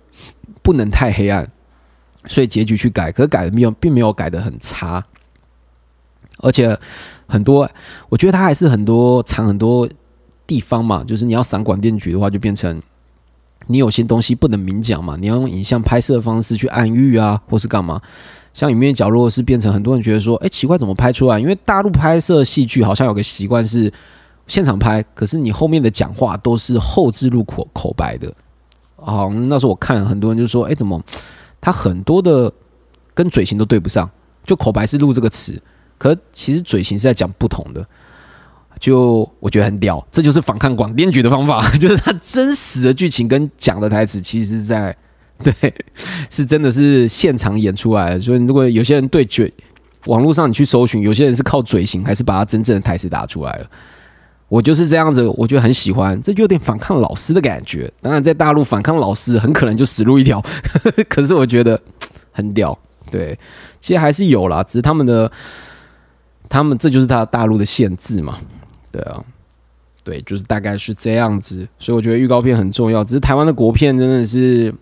[0.62, 1.48] 不能太黑暗，
[2.26, 5.04] 所以结局去改，可改的没有，并没有改的很差，
[6.38, 6.76] 而且。
[7.26, 7.68] 很多，
[8.08, 9.88] 我觉得它还是很多藏很多
[10.46, 12.82] 地方嘛，就是你要散广电局的话，就变成
[13.66, 18.00] 你有些东西不能明讲嘛，你要用影像拍摄的方式去暗喻啊，或是干嘛？
[18.52, 21.40] 像影面角落是变成很多人觉得说，哎，奇怪，怎么拍出来？
[21.40, 23.92] 因为大陆拍摄戏剧好像有个习惯是
[24.46, 28.32] 现场拍，可是你后面的讲话都是后置入口口白的。
[28.96, 31.02] 哦，那时候我看很多人就说，哎，怎么
[31.60, 32.52] 他很多的
[33.12, 34.08] 跟嘴型都对不上？
[34.46, 35.60] 就口白是录这个词，
[35.98, 37.84] 可其实嘴型是在讲不同的。
[38.80, 44.94] 就我觉得很屌，这就是反抗广电局的方法， 就是他真实的剧情跟讲的台词，其实是在
[45.42, 45.54] 对，
[46.28, 48.20] 是真的是现场演出来的。
[48.20, 49.50] 所以如果有些人对嘴，
[50.06, 53.66] 网络上你去搜寻，有些人是靠嘴型，还是把他真正的台词打出来了。
[54.48, 57.90] 我就是这样子，我觉得很喜欢，这就有点反抗老师的感觉。
[58.02, 60.44] 当然，在大陆反抗老师，很可能就死路一条。
[61.08, 61.80] 可是我觉得
[62.30, 62.76] 很屌，
[63.10, 63.36] 对，
[63.80, 65.30] 其实还是有啦，只是他们的，
[66.48, 68.38] 他们这就是他大陆的限制嘛。
[68.92, 69.24] 对啊，
[70.04, 73.02] 对，就是大概是这样子，所以我觉得预告片很重要。
[73.02, 74.72] 只是台湾的国片真的是，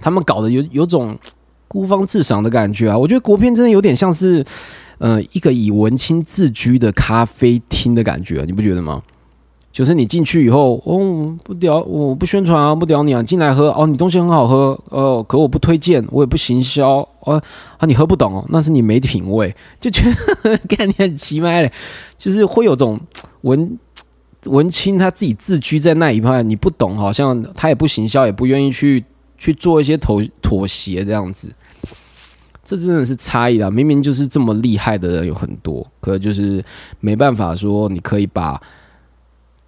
[0.00, 1.18] 他们搞的有有种
[1.66, 2.98] 孤芳自赏的感觉啊。
[2.98, 4.44] 我觉得国片真的有点像是，
[4.98, 9.02] 呃，一个以文青自居的咖啡厅的感觉，你不觉得吗？
[9.78, 17.40] 就是你进去以后，哦，不屌，我不宣传啊，不屌你啊，进来喝哦，你东西很好喝，哦，可我不推荐，我也不行销，哦，
[17.76, 20.02] 啊，你喝不懂哦，那是你没品味，就觉
[20.42, 21.72] 得 概念很奇怪嘞，
[22.18, 22.98] 就是会有种
[23.42, 23.78] 文
[24.46, 29.04] 文青他自己自居在那一派，你不懂，好像他也不行销，也不愿意去
[29.38, 31.52] 去做一些妥妥协这样子，
[32.64, 33.70] 这真的是差异啊！
[33.70, 36.64] 明明就是这么厉害的人有很多，可就是
[36.98, 38.60] 没办法说你可以把。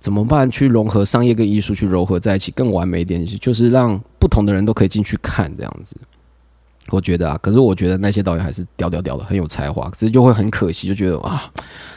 [0.00, 0.50] 怎么办？
[0.50, 5.94] 去融合商业跟艺术，去融合在一起，更完美一点，就是让不同的人都可以进去看这样子。
[6.88, 11.44] 我觉得啊，可是我觉得那些导演还是屌屌屌的，很有才华，只是就会很可惜，就觉得啊，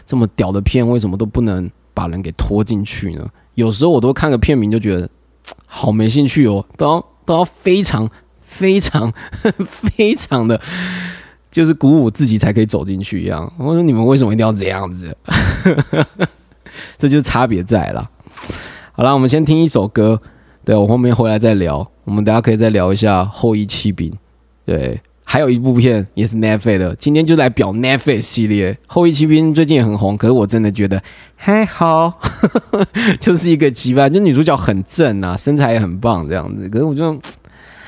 [0.05, 3.27] 这么屌的片，为什么都不能把人给拖进去呢？
[3.55, 5.09] 有时候我都看个片名就觉得
[5.65, 8.09] 好没兴趣哦，都要都要非常
[8.45, 9.11] 非常
[9.63, 10.59] 非常的，
[11.49, 13.51] 就是鼓舞自己才可以走进去一样。
[13.57, 15.15] 我说你们为什么一定要这样子？
[17.03, 18.09] 这就是差别在了。
[18.93, 20.21] 好了，我们先听一首歌，
[20.63, 21.85] 对我后面回来再聊。
[22.05, 24.09] 我们等下可以再聊一下《后羿弃兵》。
[24.63, 30.15] 对，还有一部片也是 Netflix 的，今天就来表 Netflix 系列《后羿弃兵》，最近也很红。
[30.15, 31.03] 可是我真的觉得
[31.35, 32.13] 还好，
[33.19, 36.69] 就是一个羁绊，就女主角很正啊，身材也很棒这样子。
[36.69, 37.19] 可是我就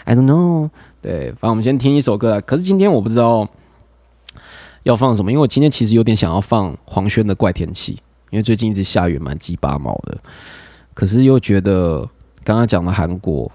[0.04, 0.69] I don't know。
[1.01, 2.41] 对，反正我们先听一首歌。
[2.45, 3.47] 可是今天我不知道
[4.84, 7.93] 要放什么，因为我今天其实有点想要放黄轩的《怪天气》。
[8.36, 10.17] 因为最近一直下雨，蛮鸡巴毛的。
[10.93, 12.02] 可是又觉得
[12.43, 13.50] 刚刚讲了韩国，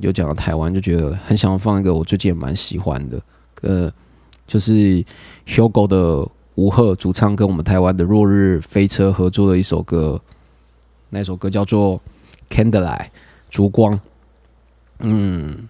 [0.00, 3.22] 又讲了台湾，就觉得很想要放一个我最近也蛮喜欢的，
[3.62, 3.92] 呃，
[4.44, 5.04] 就是
[5.46, 10.20] Hugo 的吴赫主唱跟我们台湾的落日飞车合作的一首歌，
[11.08, 12.00] 那首歌叫做
[12.52, 12.98] 《Candlelight》
[13.48, 14.00] 烛光。
[14.98, 15.68] 嗯，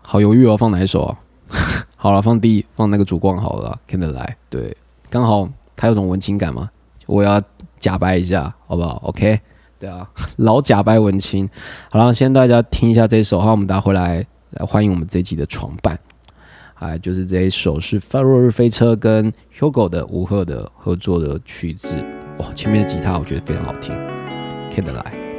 [0.00, 1.18] 好犹豫哦，放哪一首啊？
[1.98, 4.14] 好了，放第一，放那个烛光好了，《Candlelight》。
[4.48, 4.76] 对，
[5.08, 6.70] 刚好它有种文情感嘛，
[7.06, 7.42] 我要。
[7.80, 9.40] 假掰一下，好不好？OK，
[9.80, 11.48] 对啊， 老假掰文青。
[11.90, 15.98] 好了，先大家听一下这首，好，我们大家回来来欢迎我们这集的床伴。
[16.74, 21.88] 哎，就是这一首是《落日飞车》跟 Hugo 的吴赫的合作的曲子。
[22.38, 23.94] 哇，前面的吉他我觉得非常好听，
[24.70, 25.29] 听得来。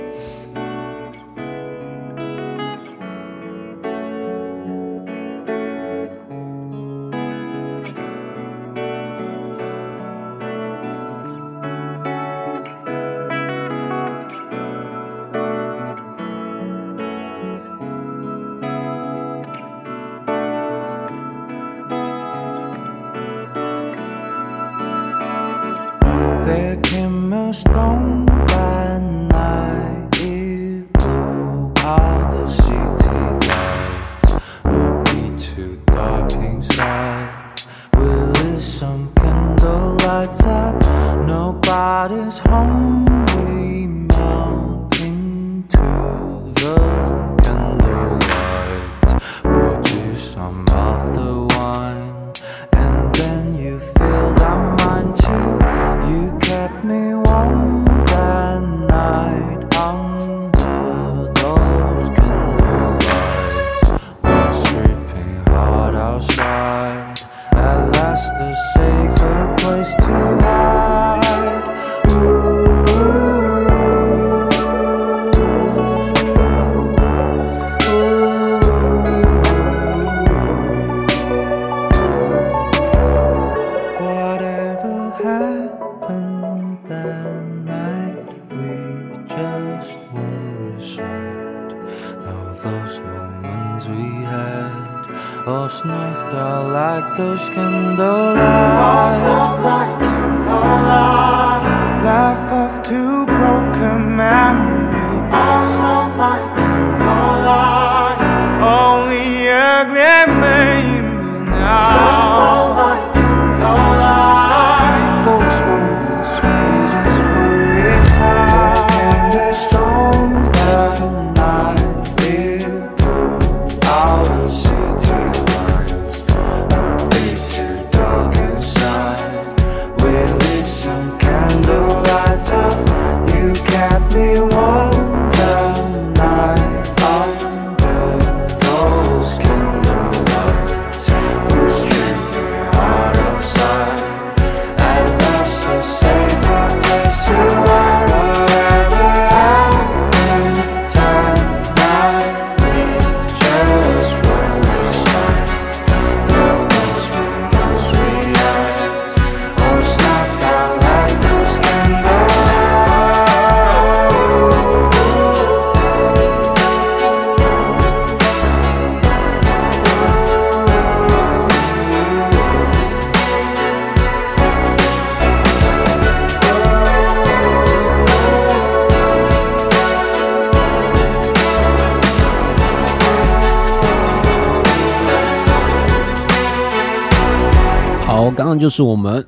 [188.71, 189.23] 是我们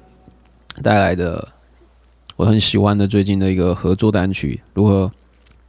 [0.81, 1.49] 带来的
[2.37, 5.11] 我很喜欢的最近的一个合作单曲，如何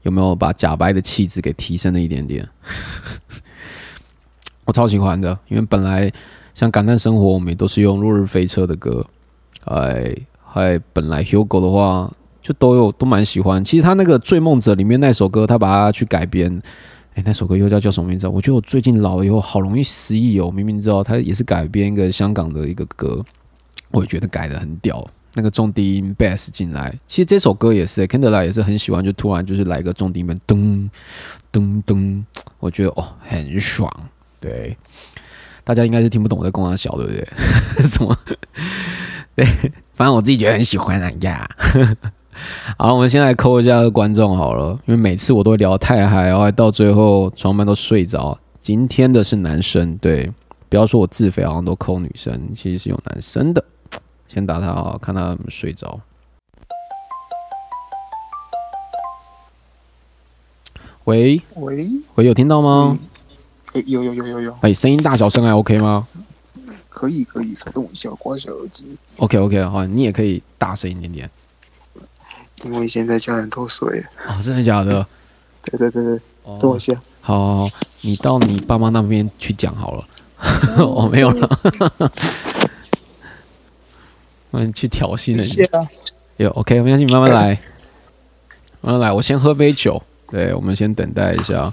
[0.03, 2.49] 有没有把假白的气质给提升了一点点？
[4.65, 6.11] 我超喜欢的，因为本来
[6.55, 9.05] 像《感叹生活》，我们也都是用《落日飞车》的歌，
[9.65, 12.11] 哎，还本来 Hugo 的话
[12.41, 13.63] 就都有都蛮喜欢。
[13.63, 16.63] 其实他那个《追梦者》里面那首歌，他把它去改编，
[17.15, 18.27] 哎，那首歌又叫叫什么名字？
[18.27, 23.23] 我觉得我最近老了以后好容易失忆哦，明明知道他也是改编一个香港的一个歌，
[23.95, 25.07] 我也觉得改的很屌。
[25.37, 30.89] 那个重低音 bass 进来，其实这首歌也是 Candlelight 也是很喜欢，就突然就是来个重低音噔
[31.53, 32.23] 噔噔，
[32.61, 33.93] 我觉得哦很爽。
[34.39, 34.77] 对，
[35.65, 37.27] 大家应该是听不懂我在跟他小，对不对？
[37.83, 38.17] 什么？
[39.35, 39.45] 对，
[39.95, 41.49] 反正我自己觉得很喜欢啊呀。
[42.79, 48.39] 好，我们先来扣一下观众好了，因为每次我都会聊太嗨，然后到最后床伴都睡着。
[48.61, 50.31] 今天的是男生，对，
[50.69, 53.65] 不要说我自肥好像都扣女生，其实是有男生的。
[54.35, 56.01] 先打他啊，看他睡着。
[61.05, 62.99] 喂喂，喂，有听到吗？
[63.75, 66.09] 诶有有有有有，哎、声音大小声还 OK 吗
[66.91, 71.31] 可以可以，稍等我一下，我挂下耳机，？OK OK，好，你也可以大声一点点。
[72.65, 74.07] 因为现在家人都睡了。
[74.29, 75.07] 哦，真的假的？
[75.63, 76.95] 对对对对，哦等我一下。
[77.21, 77.71] 好好好，
[78.01, 80.05] 你到你爸妈那边去讲好了。
[80.85, 81.61] 我、没有了。
[84.55, 85.65] 嗯，去挑衅人家。
[85.67, 85.91] 等一下，
[86.39, 87.59] 有 OK，没关系，你慢慢来，
[88.81, 89.13] 慢慢来。
[89.13, 90.03] 我先喝杯酒。
[90.31, 91.73] 对，我们先等待一下，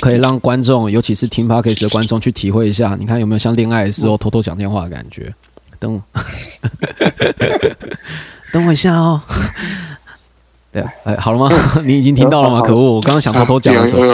[0.00, 2.96] 可以让观众，尤其是听 Podcast 的观众去体会一下。
[2.98, 5.32] 你看有没有像恋爱的时候偷偷讲电话的感觉？
[5.78, 6.02] 等我，
[8.50, 9.20] 等我一下哦。
[10.76, 11.48] 对，哎，好了吗？
[11.82, 12.60] 你已经听到了吗？
[12.60, 14.04] 可恶，我刚刚想偷偷讲的时候，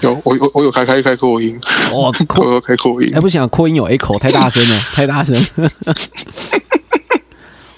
[0.00, 1.56] 有我有我有开开开扩音，
[1.92, 5.40] 哇，我扩，有开扩音哎，，不行啊，扩音有 echo，太大声了，太大声。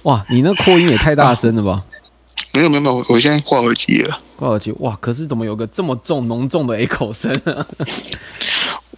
[0.05, 1.83] 哇，你那扩音也太大声了吧？
[2.55, 4.19] 没有没有没有，我现在挂耳机了。
[4.37, 7.67] 挂耳机，哇，可是怎么有个这么重浓重的 echo 声啊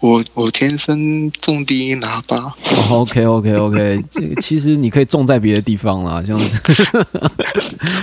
[0.03, 6.61] 我我天生种低音喇叭，哦？OK OK OK，这个其实你可以种在别的地方啦，这样子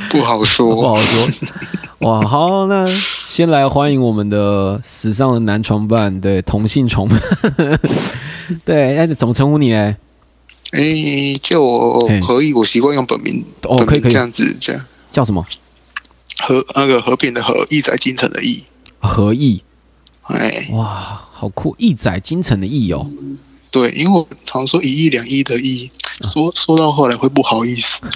[0.10, 0.82] 不好说不。
[0.82, 1.28] 好说。
[2.00, 2.90] 哇，好，那
[3.28, 7.22] 先来欢迎我们的史上的男床伴，对，同性床伴，
[8.64, 9.98] 对，哎，怎么称呼你哎？
[10.72, 14.82] 哎，叫我嘿何意，我习惯用本名，哦，可以可以这，样子这样。
[15.12, 15.46] 叫什么？
[16.40, 18.64] 和那个和平的和，义在京城的义。
[19.00, 19.62] 何意？
[20.24, 21.76] 哎，哇，好酷！
[21.78, 23.10] 一载京城的意哦，
[23.72, 25.90] 对，因为我常说一亿两亿的亿，
[26.32, 28.00] 说说到后来会不好意思。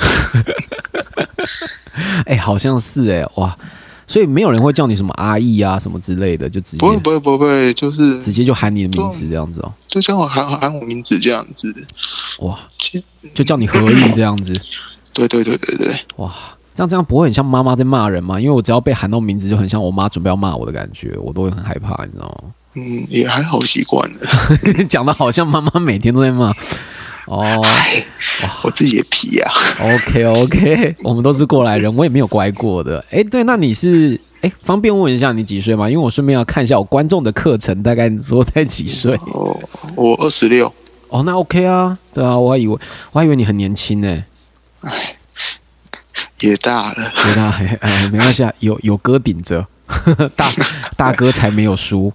[2.25, 3.57] 哎，好像是哎，哇，
[4.07, 11.73] 所以没有人会叫你什么阿义啊什么之类的，就直接不会不会不会，就是直接就喊你的名字这样子哦，就像我喊喊我名字这样子。
[12.39, 12.59] 哇，
[13.33, 14.53] 就叫你何义这样子，
[15.13, 16.33] 对对对对对，哇，
[16.75, 18.39] 这样这样不会很像妈妈在骂人吗？
[18.39, 22.51] 因为我只要被喊到名字，就很像我妈准备要骂我的感觉，我都会很害怕，你知道吗？
[22.75, 24.19] 嗯，也还好习惯了。
[24.89, 26.51] 讲的好像妈妈每天都在骂。
[27.25, 28.05] 哦哎，
[28.63, 29.49] 我自己也皮呀、
[29.79, 33.03] ，OK OK， 我们都是过来人，我也没有乖过的。
[33.11, 35.89] 哎，对，那你是哎，方便问一下你几岁吗？
[35.89, 39.15] 因为我顺便要看一下我观众的课程，大概你说在几岁？
[39.31, 39.57] 哦，
[39.95, 40.69] 我二十六，
[41.07, 42.77] 哦，那 OK 啊，对啊，我还以为
[43.13, 44.25] 我还以为你很年轻呢。
[46.41, 47.11] 也大了。
[47.27, 49.65] 也大，哎哎，没关系啊，有有哥顶着，
[50.35, 50.49] 大
[50.95, 52.11] 大哥才没有输。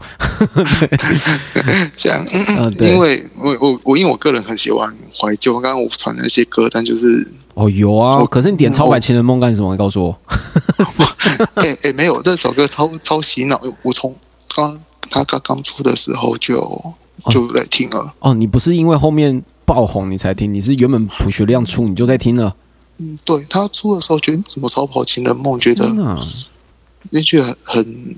[1.97, 9.73] 这样，嗯对因为我我我因为我个人很喜欢怀旧，刚刚我传的那些歌单就是，哦，有啊，可是你点《超白情人梦》干什么？
[9.73, 10.19] 你告诉我。
[11.55, 14.15] 哎哎、没有，那首歌超超洗脑，我从
[14.55, 14.79] 刚
[15.11, 16.95] 他刚刚出的时候就
[17.31, 22.55] 就在听了，哦，你不是因为后面爆红你才听，你是原本朴学亮出你就在听了。
[22.99, 25.87] 嗯，对他出的时候觉得什么超跑情人梦，觉得！
[27.11, 28.17] 那句很很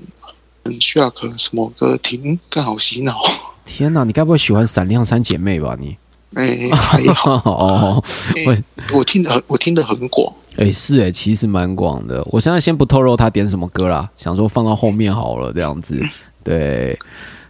[0.65, 3.21] 很 shock，什么歌听更好洗脑，
[3.65, 4.03] 天哪！
[4.03, 5.77] 你该不会喜欢闪亮三姐妹吧？
[5.79, 5.95] 你
[6.33, 8.03] 哎、还好， 哦，
[8.47, 8.63] 哎
[8.93, 12.25] 我听的我听的很广，哎、是哎、其实蛮广的。
[12.31, 16.01] 我现在先不透露他点什么歌啦，想说放到后面好了，这样子。
[16.43, 16.97] 对，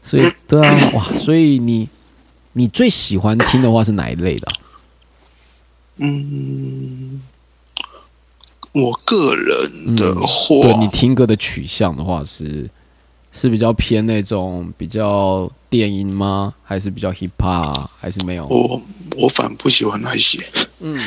[0.03, 1.87] 所以对啊，哇，所以你
[2.53, 4.53] 你最喜欢听的话是哪一类的啊、
[6.03, 7.21] 嗯，
[8.71, 12.67] 我个人的话，嗯对你听歌的取向的话是
[13.31, 16.53] 是比较偏那种比较电音吗？
[16.63, 17.85] 还是比较 hip hop？
[17.99, 18.47] 还是没有？
[18.47, 18.81] 我
[19.15, 20.43] 我反不喜欢那些。
[20.79, 20.97] 嗯，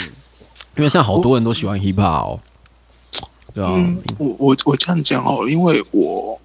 [0.76, 2.40] 因为现在好多人都喜欢 hip hop 哦。
[3.52, 6.40] 对啊，嗯，我我我这样讲哦，因为我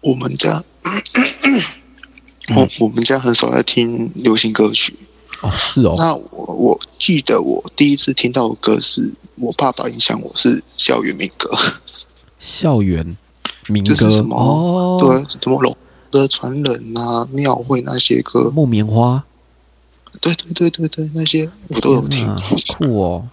[0.00, 0.62] 我们家
[2.54, 4.94] 我我们家很少在听流行歌曲。
[5.40, 11.50] 哦是哦，那我我记得我第一次听到的歌是我爸爸影响我是校园民歌，
[12.38, 13.16] 校园
[13.68, 15.76] 民歌就是什么哦，对，什么龙
[16.10, 19.22] 的传人啊、庙会那些歌，木棉花
[20.20, 22.26] 对对对对对，那些我都有听。
[22.66, 23.28] 酷哦。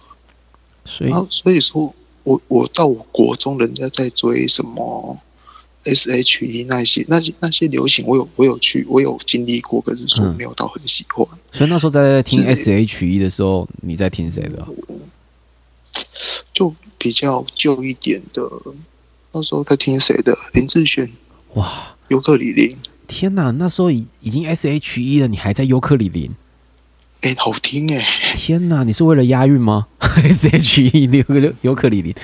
[0.84, 1.92] 所以然后所以说
[2.22, 5.18] 我我到我国中，人家在追什么
[5.94, 11.26] S.H.E 那些那些那些流行，我有我有去我有经历过，可是说嗯没有到很喜欢。
[11.52, 14.66] 所以那时候在听 S H E 的时候，你在听谁的？
[16.52, 18.42] 就比较旧一点的，
[19.32, 20.36] 那时候在听谁的？
[20.54, 21.10] 林志炫、
[21.54, 22.76] 哇，尤克里林，
[23.06, 23.50] 天哪！
[23.52, 26.30] 那时候已已经 S H E 了，你还在尤克里里？
[27.26, 28.00] 哎，好听哎！
[28.36, 28.84] 天哪！
[28.84, 29.88] 你是为了押韵吗？
[30.22, 32.14] S H E 尤克尤克里里，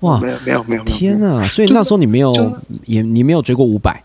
[0.00, 0.20] 哇！
[0.20, 1.48] 没有没有没有天哪！
[1.48, 2.32] 所以那时候你没有
[2.86, 4.00] 也你没有追过五百，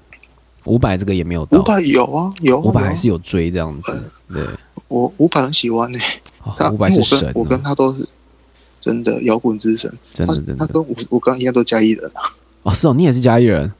[0.65, 4.03] 五百这个也没有到五百有啊有啊，伍佰有啊还是有追这样子，
[4.33, 4.43] 对，
[4.87, 5.99] 我五百很喜欢呢，
[6.57, 8.07] 他哦伍佰因为是神我跟我跟啊，他都是
[8.81, 12.33] 真的摇滚之神，真的真的他跟我我刚一样都嘉义人啊，
[12.63, 13.71] 哦，是哦，你也是嘉义人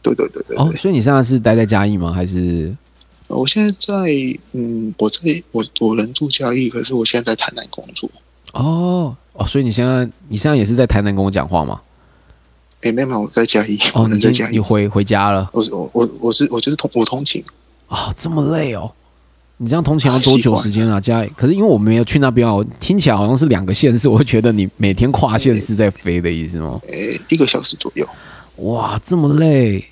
[0.00, 2.10] 对对对对哦，所以你现在是待在嘉义吗？
[2.10, 2.74] 还是
[3.28, 3.94] 我现在在
[4.52, 5.18] 嗯，我在
[5.52, 8.08] 我我人住嘉义，可是我现在在台南工作。
[8.52, 11.80] 哦哦，所以你现在你现在也是在台南跟我讲话吗？
[12.82, 14.52] 哎，没有没有，我在嘉义，哦，我在嘉义。
[14.52, 17.42] 你回回家了我是我我我是我就是通我通勤，
[17.88, 18.90] 啊、这么累哦。
[19.58, 21.00] 你这样通勤要多久时间啊？
[21.00, 26.78] 嘉义，可是因为我没有去那边啊，我听起来好像是两个县市，我会觉得你每天跨县市在飞的意思吗？
[26.88, 28.06] 诶，一个小时左右。
[28.56, 29.82] 哇，这么累，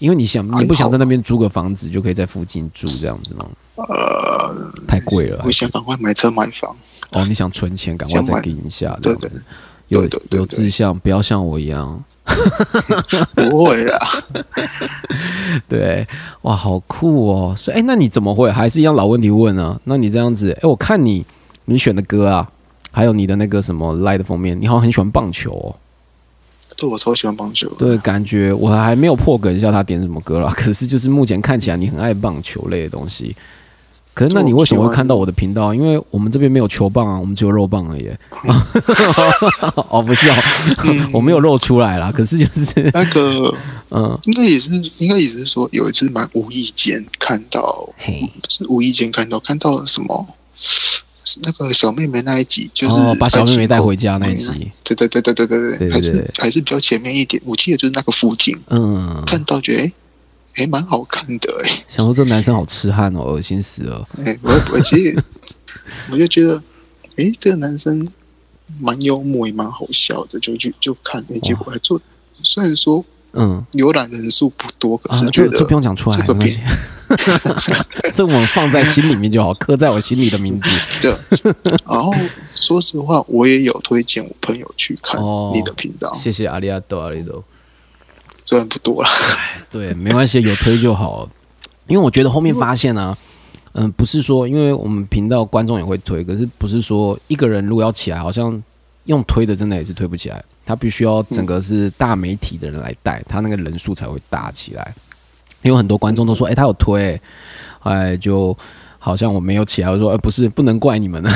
[0.00, 3.46] 因为你想你不想在那边租个房子就可以在附近住这样子吗？
[3.76, 4.54] 呃，
[4.88, 6.74] 太贵了我想赶快买车买房。
[7.12, 9.42] 哦，你想存钱，赶快再给一下这对样子。
[9.88, 12.02] 有有志向，不要像我一样。
[13.34, 13.98] 不会啦，
[15.68, 16.06] 对，
[16.42, 17.54] 哇，好酷哦！
[17.56, 19.80] 所以，哎，那你怎么会还是一样老问题问啊？
[19.84, 21.26] 那你这样子，哎，我看你
[21.64, 22.48] 你选的歌啊，
[22.92, 25.74] 还有你的那个什么 Light 封面，你好像很喜欢棒球哦。
[26.80, 27.68] 对我超喜欢棒球。
[27.78, 33.36] 对，感觉我还没有破梗一下他点什么歌啦， 可是就是目前看起来你很爱棒球类的东西。
[34.12, 35.72] 可是那你为什么会看到我的频道？
[35.72, 38.10] 因为我们这边没有球棒啊，我们只有肉棒而已。
[39.88, 40.34] 哦，不是哦，
[41.14, 42.10] 我没有露出来啦。
[42.10, 43.54] 可是就是，那个
[43.90, 47.88] 嗯，应该也是应该也是说有一次蛮无意间看到，
[48.48, 50.26] 是无意间看到看到什么。
[51.42, 54.70] 那个小妹妹那一集，就是把小妹妹带回家那一集。
[54.82, 57.40] 对对对对对对对，还是还是比较前面一点。
[57.44, 59.92] 我记得就是那个附近，嗯，看到觉得，
[60.56, 61.62] 哎，蛮好看的。
[61.64, 64.08] 哎，想说这男生好痴汉哦，恶心死了。
[64.24, 65.16] 哎，我我其实
[66.10, 66.62] 我就觉得，
[67.16, 68.08] 哎，这个男生
[68.78, 72.00] 蛮幽默，也蛮好笑的，就就就看，哎，结果还做，
[72.42, 73.04] 虽然说。
[73.32, 76.60] 嗯，浏览人数不多，可啊是，觉得这这不用讲出来，这个没关系。
[78.14, 80.70] 这我们放在心里面就好，刻在我心里的名字。
[81.02, 81.54] 对，
[81.86, 82.14] 然后
[82.54, 87.42] 说实话，我也有推荐我朋友去看哦你的频道，谢谢阿里阿多阿里多。
[88.44, 89.08] 虽然不多了，
[89.70, 91.28] 对，没关系，有推就好。
[91.86, 93.16] 因为我觉得后面发现啊，
[93.72, 98.62] 嗯，不是说，因为我们频道观众也会推，可是不是说一个人如果要起来，好像
[99.04, 100.44] 用推的真的也是推不起来。
[100.70, 104.94] 他必须要整个是大媒体的人来带，他那个人数才会大起来。
[105.62, 107.20] 因为很多观众都说，哎、他有推、
[107.80, 108.56] 哎，就
[109.00, 111.30] 好像我没有起来，我说，哎、不是，不能怪你们了，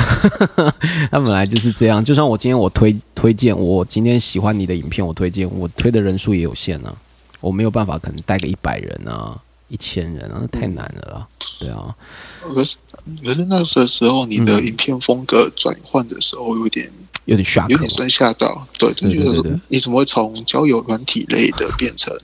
[1.11, 2.01] 他本来就是这样。
[2.01, 6.95] 就算我今天我推推荐，我今天喜欢你的影片，我推荐，我推的人数也有限啊，
[7.41, 11.27] 我没有办法可能带个一百人啊，一千人啊，那太难了啦。
[11.59, 11.93] 对啊，
[12.41, 12.77] 可是
[13.21, 16.89] 可是那个时候你的嗯影片风格转换的时候有点
[17.25, 19.59] 有点 shock，有点算吓到，对，就觉对对。
[19.67, 22.15] 你怎么会从交友软体类的变成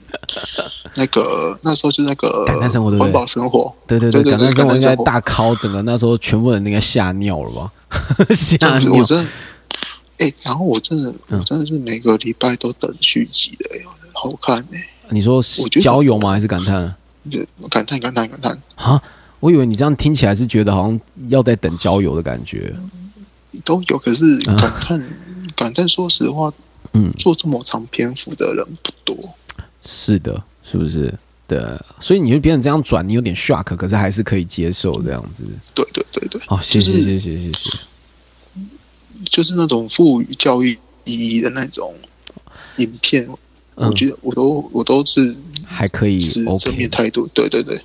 [0.94, 7.72] 那个那时候就是那个感叹生活环保生活，对对对，对对感叹生活应该大考整个那时候全部人应该吓尿了吧？
[8.34, 8.92] 吓尿。
[8.92, 9.30] 我，真的，
[10.18, 11.38] 哎、然后我真的嗯。
[11.38, 13.80] 我真的是每个礼拜都等续集的、哎，
[14.12, 14.80] 好看哎、
[15.10, 16.30] 你说我觉得交友吗？
[16.30, 16.94] 还是感叹？
[17.30, 17.38] 就
[17.68, 19.02] 感叹感叹感叹，啊，
[19.40, 22.72] 我以为你这样听起来是觉得好像要在等交友的感觉。
[23.64, 25.10] 都有，可是啊感叹、
[25.54, 26.52] 感叹，说实话，
[26.92, 29.16] 嗯，做这么长篇幅的人不多。
[29.84, 31.12] 是的，是不是？
[31.46, 31.60] 对，
[32.00, 35.44] 所以你就变成这样转，你有点 shock，可是还是可以接受这样子。
[35.74, 37.78] 对对对对，哦，谢谢就是谢谢谢谢。
[39.30, 41.94] 就是那种赋予教育意义的那种
[42.78, 43.38] 影片，我
[43.74, 46.88] 嗯，觉得我都我都是还可以持正面。
[46.88, 47.28] 态度。
[47.34, 47.80] 对对对，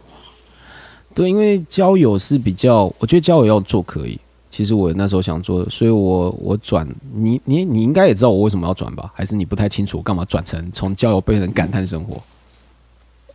[1.14, 4.18] 对，因为交友是比较，我觉得交友要做可以。
[4.58, 9.12] 其实我那时候想做的，所以我我转你你你应该也知道我为什么要转吧？
[9.14, 12.20] 还是你不太清楚干嘛转成从交友变成感叹生活？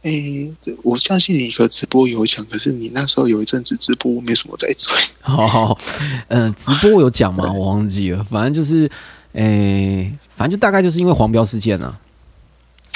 [0.02, 0.52] 诶，
[0.82, 4.92] 我相信你和直播有讲，可是你那时候有一阵子直播没什么在追。
[5.20, 5.78] 好，
[6.26, 7.44] 嗯、直播有讲吗？
[7.54, 8.90] 我忘记了，反正就是，
[9.34, 12.00] 诶、反正就大概就是因为黄标事件啊。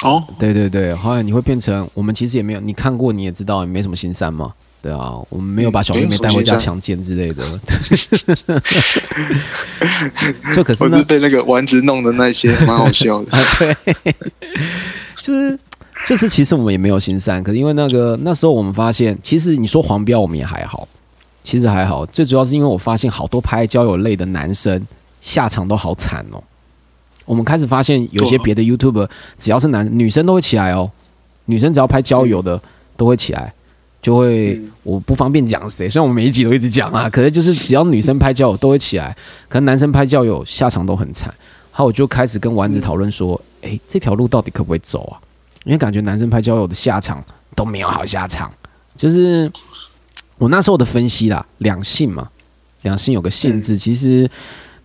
[0.03, 4.53] 哦，对对对，后来你会变成我们其实也没有，你看过你也知道，也没什么新三嘛。
[4.81, 7.43] 对啊，我们没有把小妹妹带回家强奸之类的。
[10.55, 13.31] 就可是呢我是，被那个丸子弄的那些，蛮好笑的。
[13.35, 13.75] 啊， 对，
[15.15, 15.59] 就是
[16.05, 20.87] 就是，其实我们也没有心善，可是因为那个那时候我们发现，其实你说黄标我们也还好，
[21.43, 24.85] 其实还好，最主要是因为我发现好多拍交友类的男生
[25.19, 26.41] 下场都好惨哦。
[27.25, 30.89] 我们开始发现有些别的 YouTuber 只要是男女生都会起来哦，
[31.45, 32.61] 女生只要拍交友的
[32.95, 33.53] 都会起来，
[34.07, 39.13] 就会嗯我不方便讲谁，虽然我每一集都一直讲啊，可是就是只要女生拍交友都会起来，
[39.49, 41.27] 可能男生拍交友下场都很惨。
[41.27, 45.19] 然后我就开始跟丸子讨论说，诶，这条路到底可不可以走啊？
[45.65, 47.21] 因为感觉男生拍交友的下场
[47.53, 48.49] 都没有好下场，
[48.95, 49.51] 就是
[50.37, 52.29] 我那时候的分析啦，两性嘛，
[52.83, 54.31] 两性有个性字，其实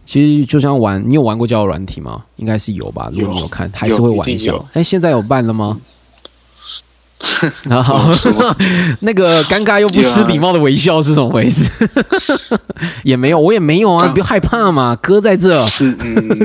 [0.05, 2.25] 其实就像玩，你有玩过交友软体吗？
[2.39, 4.67] 应该是有吧，如果你有看，还是会玩一下一定有。
[4.73, 5.81] 哎，现在有办了吗？
[7.65, 8.11] 然 后？
[9.01, 11.69] 那个尴尬又不失礼貌的微笑是怎么回事？
[13.05, 15.93] 也没有，我也没有啊，你不要害怕嘛，哥在这，是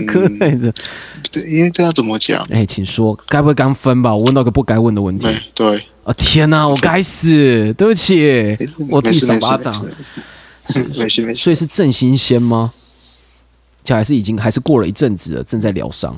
[0.06, 0.74] 哥在嗯，这。
[1.32, 2.46] 对，因为这要怎么讲？
[2.52, 4.16] 哎，请说，该不会刚分吧？
[4.16, 5.26] 我问到个不该问的问题。
[5.26, 8.58] 对对，啊天哪，我该死，对不起，
[8.90, 9.86] 我自己没事没事赏巴掌。
[9.86, 10.14] 没事
[10.74, 11.44] 没事没事没事。
[11.44, 12.72] 所以是正新鲜吗？
[13.84, 16.16] 这还是已经还是过了一阵子了，正在疗伤。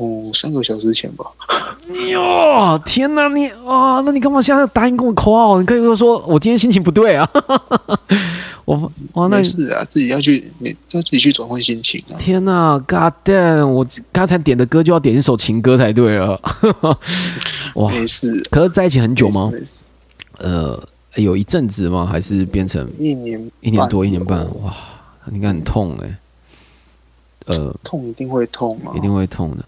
[0.00, 1.24] 哦，三个小时前吧。
[2.10, 5.60] 哟，天哪，你啊、那你干嘛现在答应跟我扣号？
[5.60, 7.28] 你可以说我今天心情不对啊。
[8.64, 8.76] 我
[9.14, 12.14] 哇，那没事啊，自己要去，你要自己去转换心情啊。
[12.18, 13.66] 天哪，God damn！
[13.66, 16.40] 我刚才点的歌就要点一首情歌才对了。
[17.74, 19.50] 哇，没事，可是在一起很久吗
[20.38, 20.80] 呃，
[21.16, 22.06] 有一阵子吗？
[22.06, 24.38] 还是变成一年一年多、一年半？
[24.62, 24.72] 哇，
[25.32, 26.18] 应该很痛哎、
[27.46, 29.64] 呃，痛一定会痛啊一，定会痛的。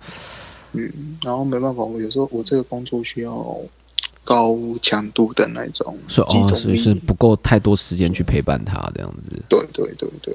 [0.72, 0.90] 嗯，
[1.22, 3.56] 然后没办法，我有时候我这个工作需要
[4.24, 9.42] 高强度的那种所以哦，是是不够太多时间去陪伴他这样子。
[9.48, 10.34] 对对对对，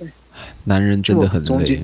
[0.64, 1.82] 男人真的很累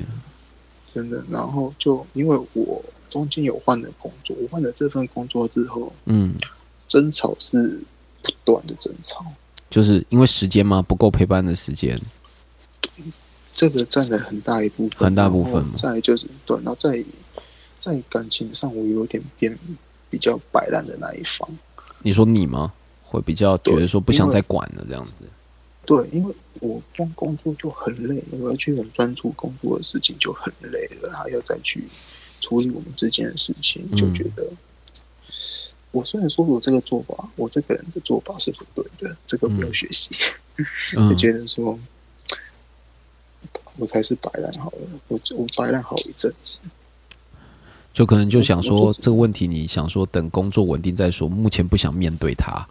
[0.94, 1.24] 真的。
[1.30, 6.36] 然后就因为我中间有换了工作，我换了这份工作之后，嗯，
[6.88, 7.82] 争吵是
[8.22, 9.26] 不断的争吵，
[9.70, 10.82] 就是因为时间吗？
[10.82, 12.00] 不够陪伴的时间。
[13.54, 17.02] 这个占了很大一部分，很大部分嘛再就是对，然后在
[17.80, 19.58] 在感情上，我有点变
[20.10, 21.48] 比较摆烂的那一方。
[22.02, 22.74] 你说你吗？
[23.04, 25.24] 会比较觉得说不想再管了这样子。
[25.86, 31.84] 对，因为我光工作就很累，我要去很专注工作的事情就很累了，还要再去
[32.42, 34.48] 处理我们之间的事情，就嗯觉得。
[35.92, 40.10] 我虽然说我这个做法，我这个人的做法是不对的，这个不要嗯学习。
[40.96, 41.78] 嗯 就，觉得说，
[43.78, 44.78] 我才是摆烂好了，
[45.08, 46.60] 我我摆烂好一阵子。
[47.94, 52.66] 就可能就想说这个问题，你想说等工作稳定再说，目前不想面对它，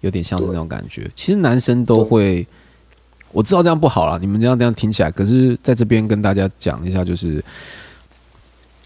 [0.00, 1.08] 有点像是那种感觉。
[1.14, 2.44] 其实男生都会，
[3.30, 7.44] 我知道这样不好了，你们这样这样听起来，可是在这边跟大家讲一下，就是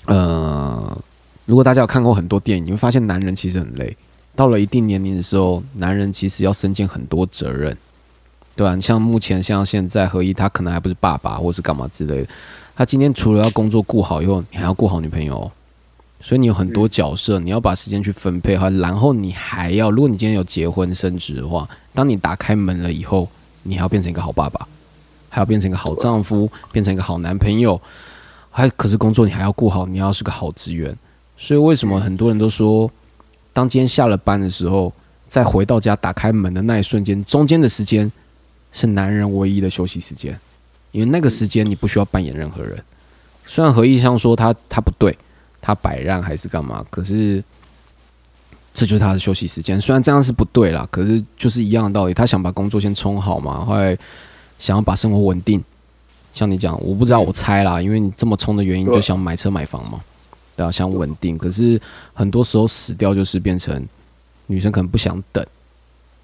[0.05, 0.99] 呃，
[1.47, 3.97] 如果大家有看过很多电影，你会发现男人其实很累。
[4.37, 7.77] 到了一定年龄的时候，男人其实要身兼很多责任，
[8.61, 12.29] 对啊、你像目前像现在何一，他可能还不是爸爸或是干嘛之类的，
[12.77, 15.51] 他今天除了要工作顾好以后，你还要顾好女朋友哦，
[16.21, 23.27] 所以你有很多角色，你要把时间去分配好，然后你还要，如果你今天有结婚生子的话，当你打开门了以后，
[23.63, 24.69] 你还要变成一个好爸爸，
[25.31, 27.81] 还要变成一个好丈夫，变成一个好男朋友，
[28.51, 30.95] 还可是工作你还要顾好，你要是个好职员。
[31.39, 32.91] 所以为什么很多人都说，
[33.55, 34.93] 当今天下了班的时候，
[35.27, 38.13] 再回到家打开门的那一瞬间，中间的时间
[38.73, 40.39] 是男人唯一的休息时间，
[40.93, 42.83] 因为那个时间你不需要扮演任何人。
[43.47, 45.17] 虽然何意香说他他不对，
[45.61, 47.43] 他摆烂还是干嘛，可是
[48.73, 49.81] 这就是他的休息时间。
[49.81, 53.97] 虽然这样是不对啦，可是就是一样的道理，他想把工作先冲好嘛，后来
[54.59, 55.63] 想要把生活稳定。
[56.33, 60.01] 像你讲，我不知道，我猜啦，因为你这么冲的原因，就想买车买房嘛，
[60.55, 61.37] 对啊，想稳定。
[61.37, 61.81] 可是
[62.15, 63.85] 很多时候死掉就是变成
[64.47, 65.45] 女生可能不想等，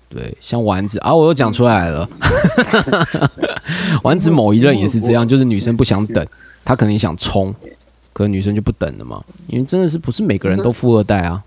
[0.08, 2.08] 对，像丸子啊，我又讲出来了，
[4.02, 6.26] 丸子某一任也是这样，就是女生不想等，
[6.64, 7.54] 她可能也想冲，
[8.12, 11.42] 可是女生就不等了嘛，因为真的是不是每个人都富二代啊，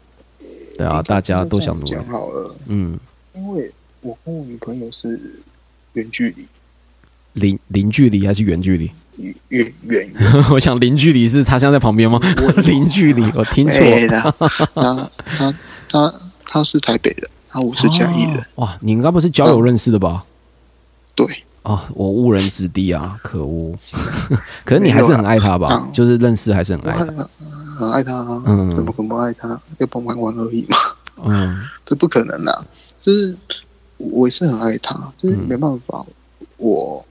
[0.77, 1.91] 对啊，大家都想努力。
[1.91, 2.99] 讲，好了，嗯，
[3.33, 5.19] 因为我跟我女朋友是
[5.93, 6.45] 远距离，
[7.33, 8.91] 零零距离还是远距离？
[9.17, 10.09] 远远远。
[10.51, 12.19] 我想零距离是她现在在旁边吗？
[12.63, 14.23] 零距离，我听错没了。
[14.23, 14.35] 啦，
[14.73, 15.55] 他他
[15.89, 16.13] 他
[16.45, 20.23] 他是台北人，啊，我是嘉义人，哦哇，你应该不是交友认识的吧？
[21.15, 21.25] 对，
[21.63, 23.75] 啊，我误人子弟啊，可恶！
[24.63, 25.67] 可是你还是很爱他吧？
[25.71, 27.05] 嗯就是认识还是很爱他。
[27.05, 27.29] 很
[27.77, 29.59] 很爱他啊，嗯怎么可能不爱他？
[29.79, 30.77] 要帮忙玩而已嘛，
[31.25, 32.65] 嗯 这不可能啊！
[32.99, 33.35] 就是
[33.97, 36.05] 我也是很爱他，就是嗯没办法，
[36.57, 37.03] 我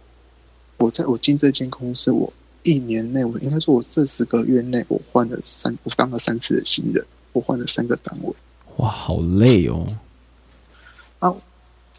[0.76, 2.32] 我在我进这间公司，我
[2.62, 8.32] 一年内，我应该说我这十个月内，我换了三，我当了三次的新人，我换了三个单位，
[8.76, 9.84] 哇，好累哦。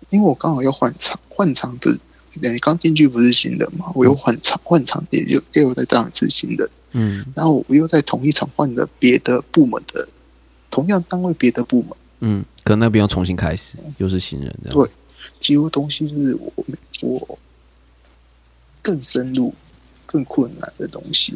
[0.09, 1.99] 因为我刚好要换场，换场不是。
[2.41, 3.87] 你刚进去不是新人嘛？
[3.95, 10.07] 我又换场，换场也又又有再当一次新人，嗯然后我又在同一场换了别的部门的，
[10.69, 11.89] 同样单位别的部门，
[12.19, 14.77] 嗯，可能那边要重新开始，又是新人这样。
[14.77, 14.87] 对
[15.39, 16.53] 几乎东西就是我
[17.01, 17.39] 我
[18.83, 19.51] 更深入、
[20.05, 21.35] 更困难的东西。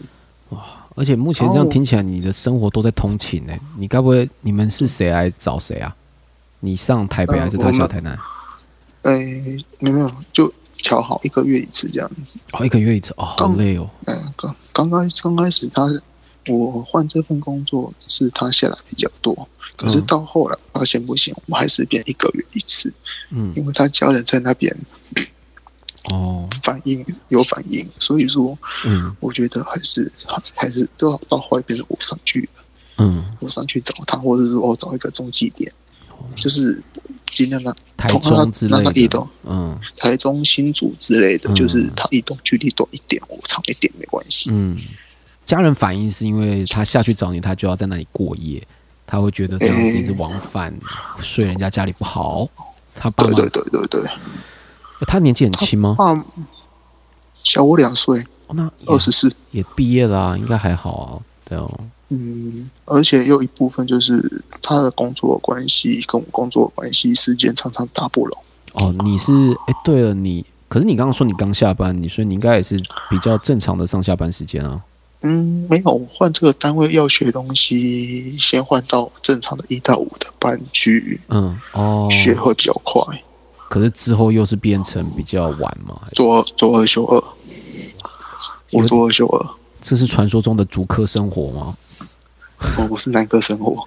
[0.49, 0.63] 哇
[0.95, 5.93] 而且目前这样哦听起来，你的生活都在通勤呢、你该不会你们是谁来找谁啊？
[6.59, 8.15] 你上台北呃还是他下台南？
[9.03, 9.11] 哎，
[9.79, 12.37] 没有没有，就调好一个月一次这样子。
[12.51, 13.89] 哦，一个月一次，哦，好刚累哦。
[14.05, 14.55] 嗯，刚
[14.89, 15.83] 刚开始刚开始他
[16.47, 19.47] 我换这份工作是他下来比较多，
[19.77, 22.91] 可是嗯到后来发现不行，我们还是变一个月一次，
[23.29, 24.75] 嗯，因为他家人在那边
[26.11, 32.49] 哦，反应有反应，所以说嗯我觉得还是还还是都要到后来变成我上去
[32.97, 35.71] 嗯，我上去找他，或者是我找一个中继点，
[36.35, 36.83] 就是
[37.33, 44.49] 尽量让台中之类的嗯台中新竹之类的，嗯就是他移动距离短一点，我长一点没关系。
[44.53, 44.77] 嗯。
[45.45, 48.65] 家人反应是因为他下去找你，他就要在那里过夜，
[49.05, 50.73] 他会觉得这样子一直往返
[51.19, 52.47] 睡人家家里不好。
[52.95, 54.09] 他爸对对对对对，
[55.05, 55.97] 他年纪很轻吗？
[55.99, 56.15] 啊，
[57.43, 59.29] 小我两岁，哦那二十四。
[59.51, 61.19] 也毕业了、啊，应该还好啊。
[61.43, 61.69] 对哦，
[62.15, 68.37] 嗯，而且又一部分就是他的工作关系跟我工作关系，时间常常打不拢。
[68.73, 69.31] 哦，你是
[69.65, 74.79] 哎，对了，你可是你刚刚说你刚下班，你所以你应该也是比较正常的上下班时间啊。
[75.21, 83.01] 嗯，没有，我换这个单位要学东西，先换到正常的一到五的班去嗯，哦，学会比较快。
[83.69, 85.99] 可是之后又是变成比较晚嘛？
[86.11, 87.23] 做做二休二，
[88.71, 89.49] 我做二休二，
[89.83, 91.77] 这是传说中的逐客生活吗？
[92.77, 93.85] 我不是南科生活。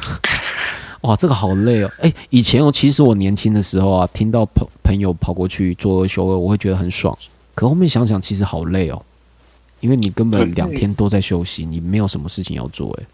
[1.00, 1.90] 哇，这个好累哦！
[2.00, 7.16] 哎，以前我其实我年轻的时候啊，听到朋朋友跑过去做二休二，我会觉得很爽。
[7.54, 9.02] 可后面想想，其实好累哦，
[9.80, 12.94] 因为你根本两天都在休息，你没有什么事情要做。
[13.00, 13.06] 哎，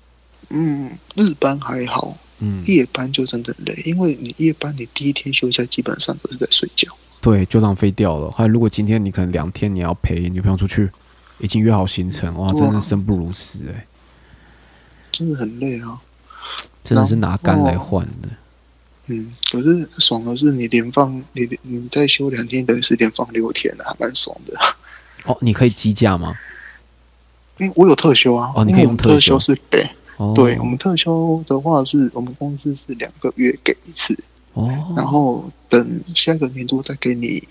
[0.50, 6.92] 嗯，日班还好，嗯，夜班就真的累，因为你夜班你第一天休假基本上都是在睡觉。
[7.20, 8.28] 对，就浪费掉了。
[8.32, 10.90] 还有如果今天你可能两天你要陪女朋友出去，
[11.38, 13.86] 已经约好行程，哇，真的哇生不如死哎、
[15.12, 16.00] 真的很累啊。
[16.82, 18.28] 真的是拿肝来换的。
[19.06, 24.58] 嗯，可是爽的是你连放你你再休两天，等于是连放六天了，还蛮爽的。
[25.24, 26.34] 哦，你可以积假吗？
[27.58, 34.16] 因为我有特休啊，哦你可以用特特休是给，哦，对我们特休的话是我们公司是两个月给一次，
[34.52, 37.42] 哦，然后等下个年度再给你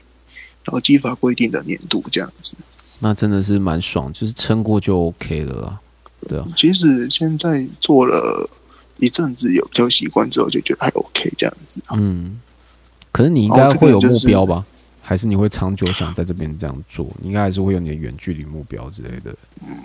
[0.63, 2.53] 然后基法规定的年度这样子。
[2.99, 5.79] 那真的是蛮爽，就是撑过就 OK 了啦。
[6.27, 8.49] 对啊，其实现在做了
[8.97, 11.79] 一阵子，有比较习惯之后，就觉得还 OK 这样子。
[11.91, 12.39] 嗯，
[13.11, 14.65] 可是你应该会有目标吧？
[15.01, 17.07] 还是你会长久想在这边这样做？
[17.21, 19.35] 你应该还是会有你的远距离目标之类的。
[19.67, 19.77] 嗯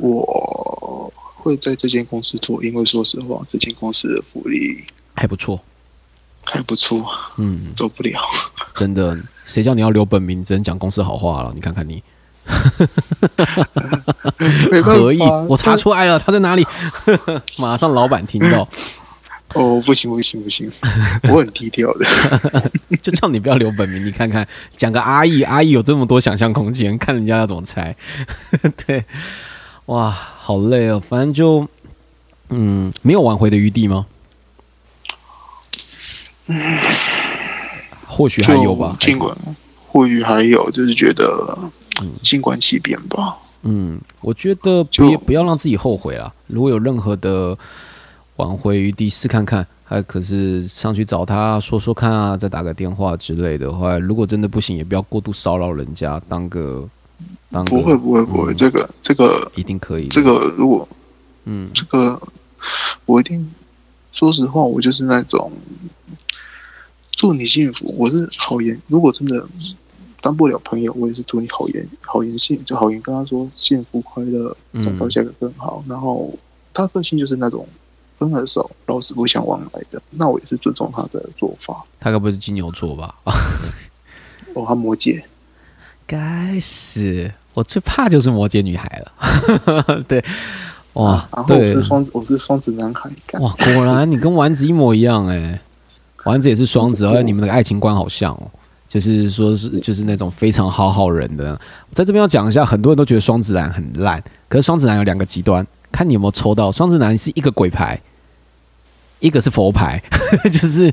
[0.00, 4.84] 我会在这间公司做，因为说实话，这间公司的福利
[5.14, 5.60] 还不错，
[6.50, 8.20] 还不错，嗯，走不了。
[8.74, 11.52] 真的，谁叫你要留本名，只能讲公司好话了？
[11.54, 12.02] 你看看你，
[14.82, 15.18] 可以，
[15.48, 16.66] 我查出来了，他在哪里？
[17.58, 18.66] 马上老板听到，
[19.54, 20.70] 哦，不行不行不行，
[21.30, 22.06] 我很低调的。
[23.02, 24.04] 就叫你不要留本名。
[24.04, 24.46] 你看看，
[24.76, 27.94] 讲个阿义，阿义有这么多想象空间，看人家要怎么猜。
[28.86, 29.04] 对，
[29.86, 31.00] 哇，好累哦。
[31.00, 31.66] 反正就，
[32.50, 34.06] 嗯，没有挽回的余地吗？
[38.06, 38.96] 或许还有吧。
[38.98, 39.36] 尽管
[39.86, 41.58] 或许还有，就是觉得
[42.22, 43.36] 静观其变吧。
[43.62, 46.32] 嗯，我觉得不就不要让自己后悔了。
[46.46, 47.56] 如果有任何的
[48.36, 49.66] 挽回余地，试看看。
[49.90, 56.86] 还可是上去找他说说看啊，再打个电话之类的话，如果真的不行，也不要过度骚扰人家，当个
[57.50, 60.08] 当个不会不会不会，嗯这个这个一定可以。
[60.08, 60.86] 这个如果
[61.46, 62.20] 嗯这个
[63.06, 63.50] 我一定
[64.12, 65.50] 说实话，我就是那种
[67.18, 67.92] 祝你幸福。
[67.98, 69.44] 我是好言，如果真的
[70.20, 75.82] 当不了朋友，我也是祝你好言好言幸，就好言跟他说幸福快乐，嗯找到下一个更好。
[75.88, 76.32] 然后
[76.72, 77.66] 他个性就是那种
[78.20, 81.84] 分了手老死不相往来的，那我也是尊重他的做法。
[81.98, 83.12] 他该不是金牛座吧？
[84.54, 85.20] 哦，他摩羯，
[86.06, 90.04] 该死我最怕就是摩羯女孩了。
[90.06, 90.24] 对，
[90.92, 95.60] 哇啊然，后我是，双子，我是双子男孩，干哇，果然你跟丸子一模一样哎、
[96.28, 98.50] 丸子也是双子，而且你们的爱情观好像哦。
[98.88, 101.54] 就是说是就是那种非常好好人的，
[101.92, 106.72] 在这边要讲一下，很多人都觉得双子男很烂，可是双子男有两个极端，看你有没有抽到。
[106.72, 108.00] 双子男是一个鬼牌，
[109.20, 110.02] 一个是佛牌，
[110.50, 110.90] 就是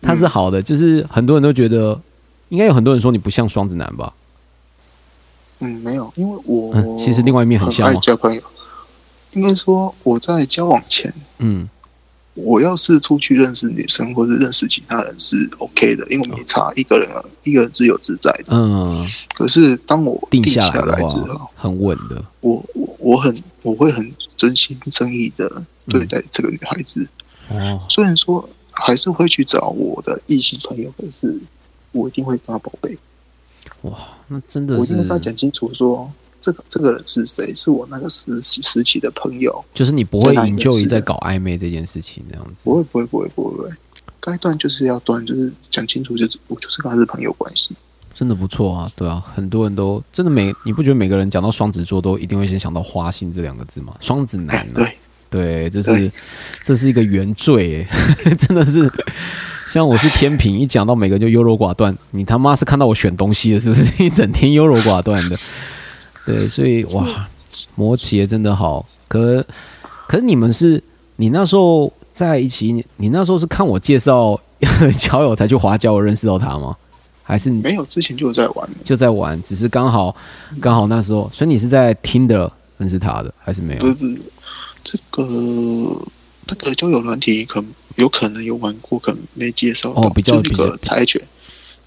[0.00, 2.00] 他是好的，就是很多人都觉得，
[2.48, 4.10] 应该有很多人说你不像双子男吧？
[5.58, 8.40] 嗯，没有，因为我、嗯其实另外一面很像爱交朋友。
[9.32, 11.68] 应该说我在交往前，嗯
[12.36, 18.54] 我要是出去认识女生或者认识其他人是 OK 的，因为我没差一个人啊，一个人自由自在的。
[18.54, 22.22] 嗯，可是当我定下下来之后，很稳的。
[22.40, 25.50] 我我我很我会很真心真意的
[25.86, 27.06] 对待这个女孩子。
[27.48, 31.40] 哦， 虽然说还是会去找我的异性朋友，可是
[31.92, 32.98] 我一定会跟她宝贝，
[33.82, 36.12] 哇，那真的我一定会跟她讲清楚说。
[36.46, 37.52] 这个这个人是谁？
[37.56, 42.60] 是我那个时期时期的朋友，就是你不会引咎于在搞暧昧这件事情这样子。
[42.62, 43.70] 不会不会不会不会不会，
[44.20, 47.74] 该断就是要断，就是讲清楚，就是我就是跟他是朋友关系。
[48.14, 53.92] 真的不错啊，对啊，很多人都真的每你不觉得每个人讲到双子座都一定会先想到花心这两个字吗？
[54.00, 56.12] 双子男、啊， 对，对，这是
[56.62, 57.84] 这是一个原罪
[58.24, 58.88] 诶， 真的是。
[59.68, 63.84] 像我是天平，一讲到每个人就优柔寡断，你他妈是看到我选东西了是不是？
[64.02, 65.36] 一整天优柔寡断的，
[66.26, 67.06] 对，所以哇，
[67.74, 68.84] 摩羯真的好。
[69.08, 69.42] 可
[70.06, 70.82] 可是你们是，
[71.16, 74.38] 你那时候在一起，你你那时候是看我介绍
[74.98, 76.76] 交友才去华交友认识到他吗？
[77.22, 80.14] 还是你没有之前就有在玩，就在玩，只是刚好
[80.60, 83.80] 刚好那时候，所以你是在听的认识他的，还是没有？
[83.80, 84.20] 不是不是，
[84.84, 85.26] 这个
[86.46, 87.64] 那个交友软体可
[87.96, 91.20] 有可能有玩过，可能没介绍到，哦比较那比较个柴犬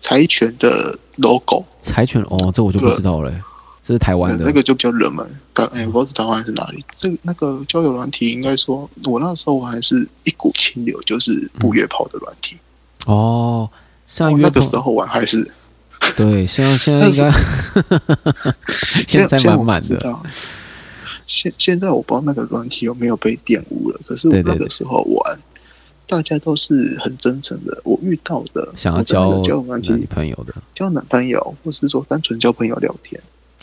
[0.01, 3.31] 柴犬的 logo，柴犬哦，这我就不知道了、
[3.89, 4.45] 这是台湾的。
[4.45, 5.25] 那个就比较热门。
[5.51, 6.85] 但哎，我不知道台湾是哪里。
[6.95, 12.55] 这那个交友软体，应该说，我那时候还是一股清流，就是不约炮的软体。
[13.07, 13.67] 哦，
[14.05, 15.51] 像那个时候玩还是
[16.15, 17.31] 对， 现在现在应该
[19.07, 19.97] 现在满满的。
[19.97, 20.19] 的。
[21.25, 25.39] 现现在我不知道那个软体有没有被玷污了，可是我那个时候玩，
[26.05, 27.81] 大家都是很真诚的。
[27.83, 33.19] 我遇到的想要交交友软男朋友的，交男朋友，或是说单纯交朋友聊天，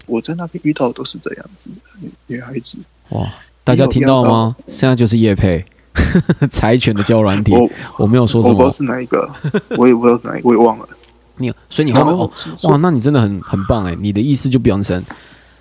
[0.07, 2.79] 我在那边遇到的都是这样子的女女孩子。
[3.11, 3.29] 哇！
[3.63, 4.55] 大家听到吗？
[4.69, 5.65] 现在就是叶佩
[6.51, 9.29] 柴犬的交软体，我我没有说什么我不知道，是哪一个，
[9.77, 10.89] 我也不知道是哪一个，我也忘了。
[11.37, 12.31] 你所以你后面哦，
[12.63, 13.95] 哇，那你真的很很棒哎！
[14.01, 15.03] 你的意思就变成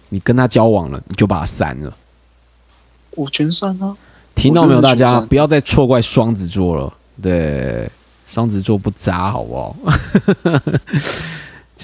[0.10, 1.92] 你跟他交往了，你就把他删了。
[3.12, 3.98] 我全删啊！
[4.36, 6.94] 听到没有，大家不要再错怪双子座了。
[7.22, 7.90] 对，
[8.28, 9.76] 双子座不渣，好不好？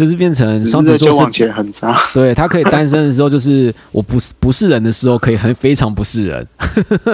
[0.01, 1.95] 就是变成双子座是往，前很渣。
[2.11, 6.47] 对他可以单身的时候，就是我不是不是人的时候，可以很非常不是人。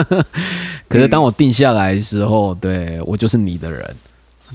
[0.88, 3.93] 可是当我定下来的时候，对我就是你的人。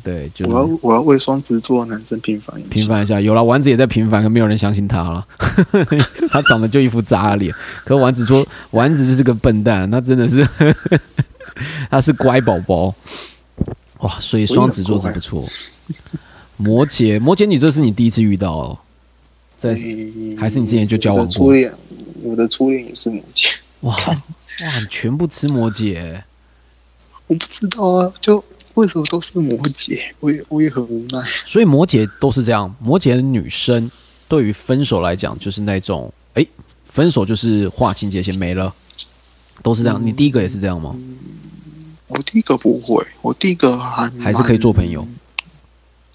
[0.02, 2.68] 对，就我要我要为双子座男生平反一下。
[2.70, 5.26] 平凡一下，有了丸子也在平凡，可没有人相信他了。
[6.32, 7.54] 他长得就一副渣脸，
[7.84, 10.48] 可丸子说丸子就是个笨蛋，他真的是
[11.90, 12.94] 他是乖宝宝。
[13.98, 15.46] 哇，所以双子座是不错。
[16.62, 18.78] 摩羯，摩羯女这是你第一次遇到哦，
[19.58, 21.72] 在嗯还是你之前就交往过我的初恋，
[22.22, 23.52] 我的初恋也是摩羯。
[23.80, 26.22] 哇 哇，你全部吃摩羯，
[27.26, 28.42] 我不知道啊，就
[28.74, 29.98] 为什么都是摩羯？
[30.20, 31.20] 我也我也很无奈。
[31.44, 32.72] 所以摩羯都是这样。
[32.78, 33.90] 摩羯的女生
[34.28, 36.46] 对于分手来讲，就是那种哎，
[36.84, 38.72] 分手就是划清界限没了，
[39.64, 40.00] 都是这样。
[40.04, 40.94] 你第一个也是这样吗？
[42.06, 45.04] 我第一个不会，我第一个还还是可以做朋友？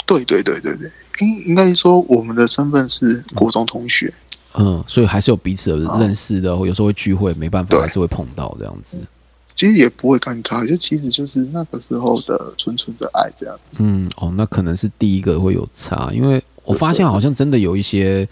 [0.08, 0.89] 对对对对对，
[1.20, 4.12] 应应该说我们的身份是国中同学。
[4.60, 8.97] 嗯，所以还是有彼此的认识的，有时候会聚会，没办法，还是会碰到这样子。
[9.53, 13.55] 其实也不会尴尬，就其实就是那个时候的纯纯的爱这样。
[13.78, 18.28] 嗯，哦，那可能是第一个会有差，因为我发现好像真的有一些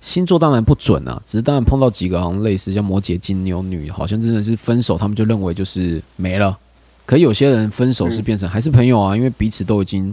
[0.00, 6.56] 星座当然不准啊，只是当然碰到几个好像类似像摩羯、金牛女，好像真的是分手，他们就认为就是没了。
[7.04, 10.12] 可有些人分手是变成还是朋友啊，因为彼此都已经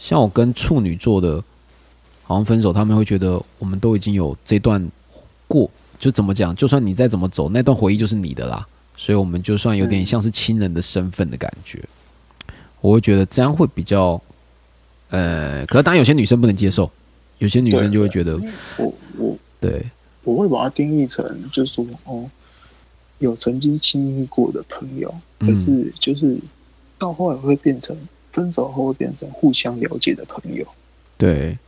[0.00, 1.44] 像我跟处女座的，
[2.24, 4.84] 好像分手，他们会觉得我们都已经有这段
[5.46, 8.66] 过，就怎么讲，就算你再怎么走，那段回忆就是你的啦。
[8.96, 11.82] 所以我们就算有点像是亲人的身份的感觉，
[12.80, 14.20] 我会觉得这样会比较，
[15.10, 16.90] 呃，可是当然有些女生不能接受，
[17.38, 18.38] 有些女生就会觉得，
[18.78, 19.84] 我我对，
[20.24, 22.28] 我会把它定义成，就是说，哦，
[23.20, 26.38] 有曾经亲密过的朋友，可嗯是就是
[26.98, 27.96] 到后来会变成
[28.32, 30.66] 分手后会变成互相了解的朋友。
[31.16, 31.58] 对，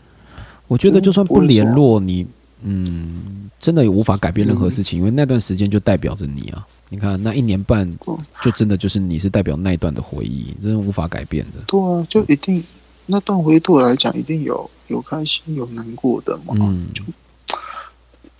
[0.66, 2.26] 我觉得就算不联络你，
[2.62, 6.66] 嗯，真的也无法改变任何事情，因为那段时间就代表着你啊。
[6.88, 11.62] 你看那一年半哦，就真的就是你是代表那一段的回忆，真的无法改变的。
[11.66, 12.62] 对啊，就一定
[13.06, 16.54] 那段回忆对我来讲，一定有有开心有难过的嘛。
[16.60, 17.02] 嗯就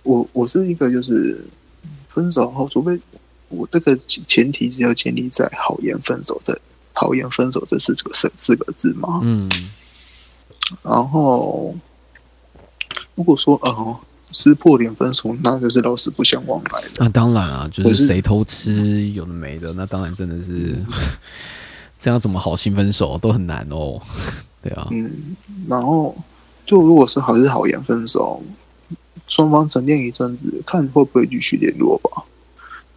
[0.03, 1.43] 我我是一个就是
[2.09, 2.99] 分手后，除非
[3.49, 6.53] 我这个前提是要建立在好言分手这
[6.93, 9.19] 好言分手这四个四四个字嘛。
[9.23, 9.49] 嗯，
[10.81, 11.75] 然后
[13.15, 13.97] 如果说呃
[14.31, 16.89] 撕破脸分手，那就是老死不相往来的。
[16.99, 20.75] 那当然啊，就是是谁偷吃有的没的，那当然真的是
[21.99, 24.01] 这样怎么好心分手都很难哦。
[24.61, 25.35] 对啊，嗯，
[25.67, 26.15] 然后
[26.65, 28.41] 就如果是好是好言分手，
[29.27, 32.23] 双方沉淀一阵子，看会不会继续联络吧。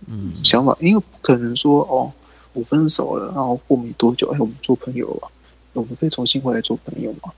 [0.09, 2.13] 嗯想法，因为不可能说哦，
[2.57, 5.31] 我分手了，然后过没多久，哎，我们做朋友了，
[5.75, 7.31] 我们可以重新回来做朋友嘛？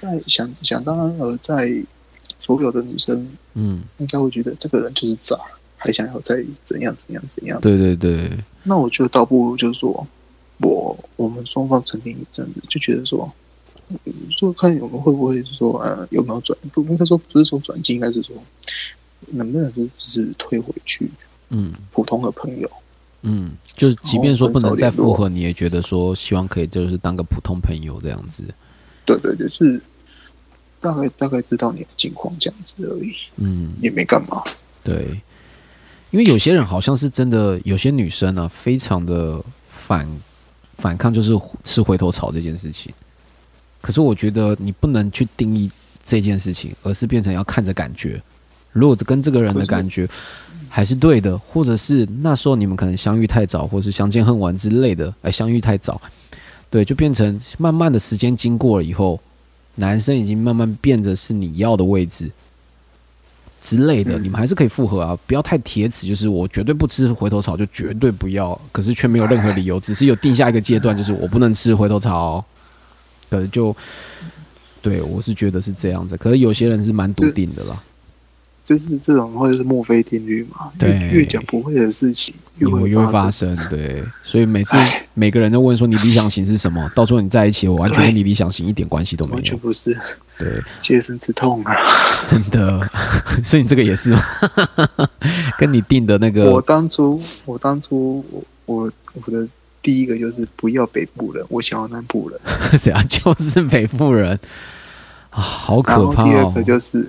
[0.00, 1.72] 在想想当然了在
[2.40, 5.36] 所有的女生嗯，应该会觉得这个人就是渣，
[5.76, 7.60] 还想要再怎样怎样怎样。
[7.60, 8.30] 对对对，
[8.64, 10.06] 那我觉得倒不如就是说，
[10.58, 13.30] 我我们双方沉淀一阵子，就觉得说，
[13.90, 13.98] 嗯
[14.36, 18.34] 就看我们会不会说呃有没有转，不应该说不是说转机，应该是说
[19.32, 21.10] 能不能就只是退回去
[21.50, 22.68] 嗯普通的朋友。
[22.68, 22.87] 嗯，
[23.76, 28.42] 就是即便说不能再复合，你也觉得说希望可以就是当个普通朋友这样子。
[29.04, 29.80] 对对，就是
[30.80, 34.42] 大概大概知道你的近况这样子而已，嗯，也没干嘛。
[34.84, 35.20] 对，
[36.10, 40.08] 因为有些人好像是真的，有些女生啊，非常的反
[40.76, 41.32] 反抗，就是
[41.64, 42.92] 吃回头草这件事情。
[43.80, 45.70] 可是我觉得你不能去定义
[46.04, 48.20] 这件事情，而是变成要看着感觉。
[48.72, 50.08] 如果跟这个人的感觉
[50.68, 56.00] 还是对的，或者是那时候你们可能相遇太早，或是相见恨晚之类的，哎，相遇太早，
[56.70, 59.20] 对，就变成慢慢的时间经过了以后，
[59.76, 62.30] 男生已经慢慢变着是你要的位置
[63.60, 64.24] 之类的，嗯。
[64.24, 72.44] 你们还是可以复合啊，不要太铁齿，就是我绝对不吃回头草，就绝对不要，可是却没有任何理由，只是有定下一个阶段，就是我不能吃回头草，
[73.30, 73.74] 可是就
[74.80, 77.82] 对我是觉得是这样子，可是有些人是蛮笃定的啦，
[78.68, 83.56] 就是这种话就是墨菲定律嘛，对越越讲不会的事情，越会越会发生。
[83.70, 84.76] 对，所以每次
[85.14, 89.98] 每个人都问说你理想型是什么，到时候你在一起，我完全跟你理想型一点关系都没有完全，不是
[90.38, 91.74] 对，切身之痛啊！
[92.28, 92.86] 真的，
[93.42, 94.22] 所以你这个也是吗？
[95.56, 98.92] 跟你定的那个我，当初，我当初，我我
[99.24, 99.48] 我的
[99.80, 102.38] 第一个就是不要北部人，我想要南部人。
[102.78, 103.02] 谁啊？
[103.08, 104.38] 就是北部人
[105.30, 106.26] 啊，好可怕哦！
[106.26, 107.08] 第二个就是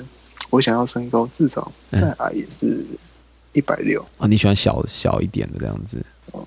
[0.50, 2.86] 我想要身高至少嗯再矮也是
[3.54, 6.04] 一百六，啊，你喜欢小小一点的这样子，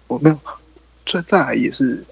[0.07, 0.39] 我没有
[1.07, 2.05] 再再矮也是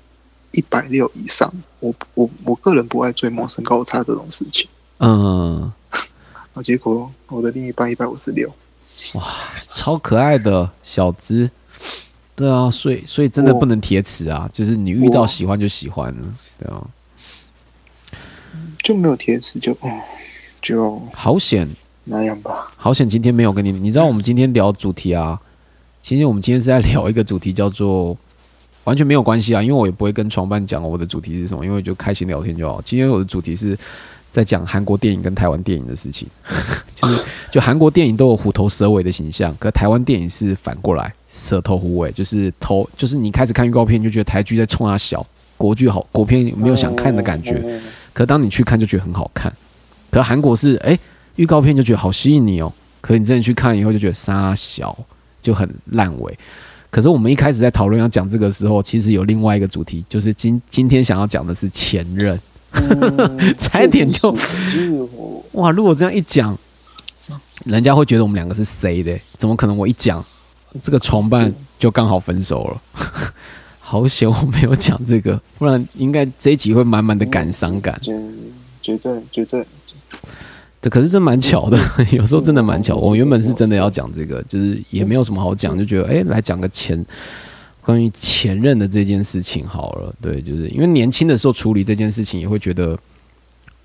[0.52, 1.52] 一百六以上。
[1.78, 4.68] 我我我个人不爱追梦身高差这种事情。
[4.98, 5.72] 嗯，
[6.54, 8.52] 啊，结果我的另一半一百五十六，
[9.14, 9.24] 哇
[9.74, 11.50] 超可爱的小只。
[12.36, 16.34] 对啊，所以所以真的不能铁齿啊，就是你遇到喜欢就喜欢了。
[16.58, 16.86] 对啊，
[18.82, 20.00] 就没有贴纸，就嗯，
[20.62, 21.68] 就好险，
[22.04, 22.70] 那样吧。
[22.76, 25.38] 好险，今天没有跟你，你知道我们今天聊主题啊，
[26.02, 28.16] 其实我们今天是在聊一个主题叫做。
[28.84, 32.80] 完全没有关系啊，因为我也不会跟床伴讲我的主题是什么，因为就开心聊天就好。
[32.80, 33.78] 今天我的主题是
[34.32, 36.26] 在讲韩国电影跟台湾电影的事情，
[36.96, 45.24] 就是就韩国电影都有虎头蛇尾的形象，可台湾电影是反过来，蛇头虎尾，就是头就是你开始看预告片就觉得台剧在冲啊小，
[45.58, 47.82] 国剧好，国片没有想看的感觉，嗯
[48.14, 49.52] 可当你去看就觉得很好看。
[50.10, 50.98] 可韩国是哎、
[51.36, 54.96] 预告片就觉得好吸引你哦，可你真的去看以后就觉得沙小
[55.42, 56.38] 就很烂尾。
[56.90, 62.38] 可是我们一开始在讨论要讲这个时候，其实有另外一个主题，就是今今天想要讲的是前任。
[62.72, 64.30] 嗯差一点就
[65.54, 66.56] 哇，如果这样一讲，
[67.64, 69.18] 人家会觉得我们两个是谁的？
[69.36, 69.76] 怎么可能？
[69.76, 70.24] 我一讲
[70.80, 72.82] 这个床伴就刚好分手了，
[73.80, 78.00] 好险我没有讲这个，不然应该这一集会满满的感伤感。
[78.00, 78.16] 觉
[78.80, 79.66] 觉得觉得
[80.82, 81.78] 这可是真蛮巧的，
[82.12, 82.96] 有时候真的蛮巧。
[82.96, 87.04] 我原本是真的要讲这个，就是也没有什么好讲，就觉得哎、来讲个前
[87.82, 90.14] 关于前任的这件事情好了。
[90.22, 92.98] 对，就是因为年轻的时候处理这件事情，也会觉得，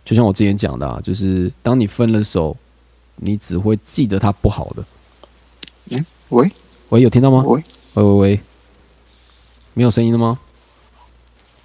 [0.06, 2.56] 就像我之前讲的、啊，就是当你分了手，
[3.18, 4.86] 你只会记得他不好的。
[6.30, 6.50] 喂
[6.89, 7.43] 喂，有听到吗？
[7.46, 7.62] 喂，
[7.96, 8.39] 喂喂喂，
[9.74, 10.39] 没有声音了吗？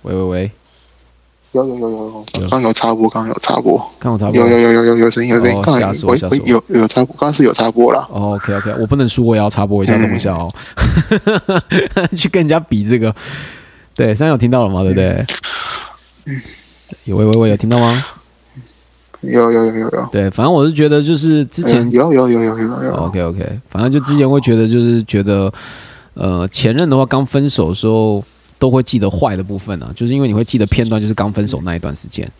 [0.03, 0.51] 喂喂喂，
[1.53, 4.49] 有有有有有，刚有插播，刚有插播，刚有插播有。
[4.49, 8.07] 有有有有有声音有声音哦，刚有吓死我喂吓死我有有插播，刚刚是有插播了。
[8.11, 10.49] 哦，OK OK，我不能输，我也要插播一下，嗯等一下哦，
[12.17, 13.15] 去跟人家比这个。
[13.95, 14.83] 对，现在有听到了吗？
[14.85, 15.27] 对不对？
[17.05, 18.05] 有喂喂喂，有听到吗？
[19.23, 25.53] 有有有有有，对，反正我是觉得就是之前嗯有有有有有有，OK OK，反正就之前会觉得就是觉得，
[26.15, 28.25] 呃，前任的话刚分手的时候
[28.61, 32.31] 都会记得坏的部分啊，就是因为你会记得片段，就是刚分手那一段时间，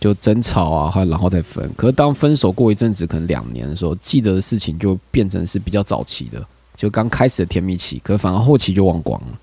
[0.00, 1.68] 就争吵啊，还然后再分。
[1.76, 6.42] 可是当分手过一阵子，可能两年的时候，记得的事情就变成是比较早期的，
[6.76, 9.38] 就刚开始的甜蜜期，可反而后期就忘光了。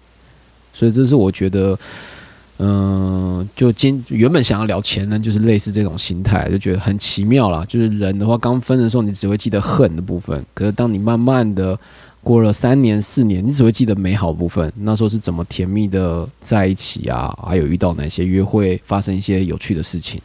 [0.73, 1.77] 所以这是我觉得。
[2.63, 7.65] 嗯，就今原本想要聊前任，就是类似这种心态，就觉得很奇妙啦。
[7.67, 11.75] 就是人的话，刚分的时候，你只会记得恨的部分；可是当你慢慢的
[12.23, 14.71] 过了三年、四年，你只会记得美好部分。
[14.75, 20.21] 那时候是怎么甜蜜的在一起啊，还有遇到哪些约会，发生一些有趣的事情，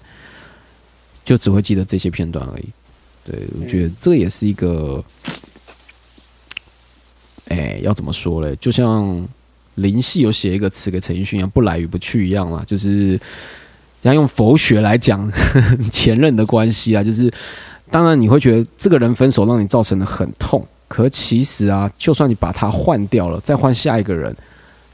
[1.24, 2.64] 就只会记得这些片段而已。
[3.24, 5.02] 对，我觉得这也是一个，
[7.48, 8.54] 哎、要怎么说嘞？
[8.60, 9.26] 就像
[9.76, 13.18] 林夕有写一个词给陈奕迅一样，不来与不去一样啦，就是人
[14.02, 15.32] 家用佛学来讲
[15.90, 17.32] 前任的关系啊，就是
[17.90, 24.34] 当然你会觉得这个人分手让你造成的很痛，可其实啊，就算你把它换掉了，再换下一个人，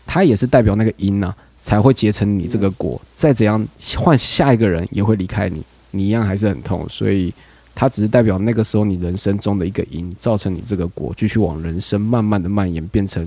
[0.06, 3.00] 他也是代表那个因啊，才会结成你这个果。
[3.16, 3.66] 再怎样
[3.96, 7.32] 换下一个人也会离开你，你一样还是很痛，所以。
[7.74, 13.26] 它只是代表那个时候你人生中的一个因，造成你这个果，继续往人生慢慢的蔓延，变成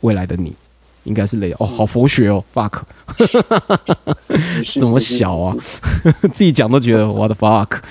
[0.00, 0.54] 未来的你，
[1.04, 2.80] 应该是累哦，好佛学哦，fuck，
[4.64, 5.54] 怎怎么小啊？
[6.32, 7.82] 自己讲都觉得 what the fuck，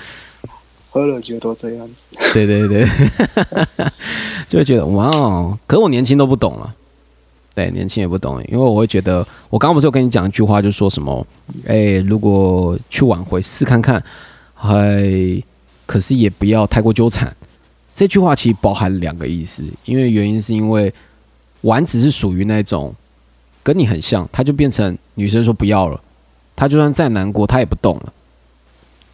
[0.90, 1.94] 喝了酒都这样子。
[2.34, 2.86] 对对对，
[4.48, 6.74] 就会觉得哇哦，可是我年轻都不懂了，
[7.54, 11.26] 对，年轻也不懂，因为我会觉得，我刚刚不是有跟你讲一句话，就说什么，
[11.66, 14.02] 哎，如果去挽回试看看，
[14.54, 15.42] 还
[15.86, 17.34] 可是也不要太过纠缠。
[17.94, 20.92] 这句话其实包含两个意思，因为原因是因为
[21.62, 22.94] 丸子是属于那种
[23.62, 26.00] 跟你很像，他就变成女生说不要了，
[26.56, 28.12] 他就算再难过，他也不动了，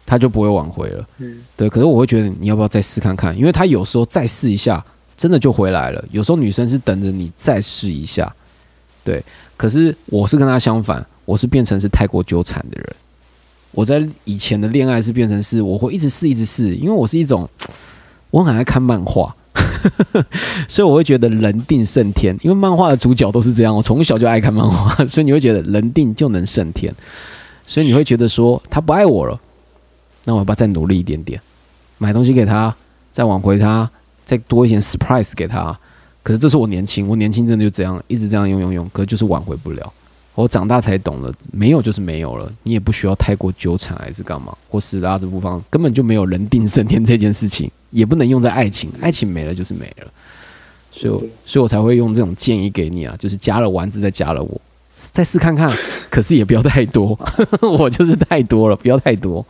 [0.07, 1.05] 他就不会挽回了。
[1.19, 4.83] 嗯，对，可是我会觉得你要不要再试看看，因为他有时候再试一下，
[5.15, 6.03] 真的就回来了。
[6.09, 8.33] 有时候女生是等着你再试一下，
[9.03, 9.21] 对。
[9.57, 12.95] 可是我是跟他相反，我是变成是太过纠缠的人。
[13.71, 17.47] 我在以前的恋爱是变成是我会一直试一直试，因为我是一种
[18.31, 19.35] 我很爱看漫画，
[20.69, 23.75] 所以我会觉得人定胜天，因为漫画的主角都是这样。
[23.75, 26.93] 我从小就爱看漫画，所以你会觉得人定就能胜天，
[27.65, 29.39] 所以你会觉得说他不爱我了，
[30.27, 31.41] 那我要不要再努力一点点，
[31.97, 32.75] 买东西给他，
[33.13, 33.89] 再挽回他，
[34.25, 35.79] 再多一点 surprise 给他？
[36.21, 39.93] 可是这是我年轻，我年轻真的就这样一直这样用用用，可是就是挽回不了。
[40.35, 50.11] 我长大才懂了，没有就是没有了，你也不需要太过纠缠还是干嘛，或是拉着不放，根本就没有人定胜天这件事情，也不能用在爱情，爱情没了就是没了，
[50.91, 54.61] 所以我所以我才会用这种建议给你啊，就是加了丸子再加了我，
[55.13, 55.75] 再试看看，
[56.11, 57.17] 可是也不要太多，
[57.61, 59.43] 我就是太多了，不要太多。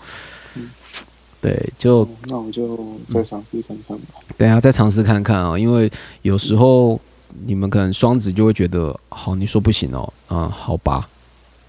[1.39, 2.77] 对，就哦那我就
[3.09, 4.15] 再尝试看看吧。
[4.37, 5.89] 等下再尝试看看啊，因为
[6.23, 6.99] 有时候
[7.45, 11.07] 你们可能双子就会觉得，好，你说不行哦，嗯，好吧，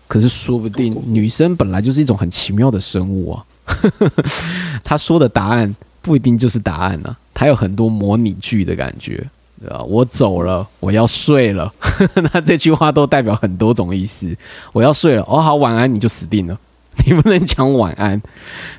[0.07, 3.45] 可是说不定女生本来就是一种很奇妙的生物啊，
[4.83, 9.23] 她说的答案不一定就是答案啊，她有很多模拟句的感觉，
[9.61, 9.83] 对吧？
[9.83, 11.71] 我走了，我要睡了，
[12.33, 14.35] 那这句话都代表很多种意思。
[14.73, 16.59] 我要睡了，哦好，晚安，你就死定了。
[17.07, 18.21] 你不能讲晚安，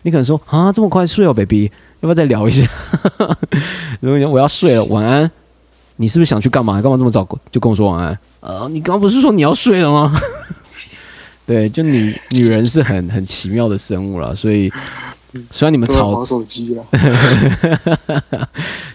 [0.03, 2.67] 你可能说啊这么快睡哦，baby，要不要再聊一下？
[4.01, 5.30] 如果你说我要睡了，晚安，
[5.97, 6.82] 你是不是想去干嘛？
[6.82, 8.20] 干嘛这么早就跟我说晚安？
[8.41, 10.13] 呃，你刚刚不是说你要睡了吗？
[11.45, 14.72] 对，就女女人是很很奇妙的生物了，所以
[15.49, 16.86] 虽然你们吵手机了。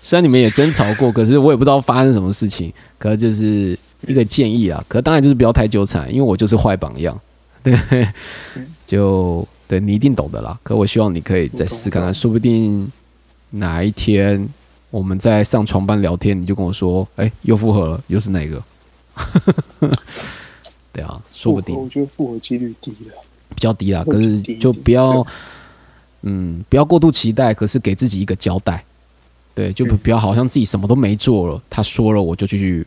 [0.03, 7.19] 虽然你们也争吵过，可是我也不知道发生什么事情，可是就是一个建议啊，可当然就是不要太纠缠，因为我就是坏榜样，
[7.89, 8.09] 对，
[8.87, 10.59] 就对你一定懂的啦。
[10.63, 12.91] 可我希望你可以再试看看，说不定
[13.51, 14.47] 哪一天
[14.91, 18.63] 我们在上床班聊天，你就跟我说，哎、又复合了，又是哪个？
[20.93, 23.15] 对啊，说不定我觉得复合几率低了。
[23.55, 25.25] 比较低啦，可是就不要，
[26.23, 28.85] 嗯，不要过度期待，可是给自己一个交代，
[29.55, 32.85] 对，就不嗯不要好像自己什么都没做了，他说了我就继续，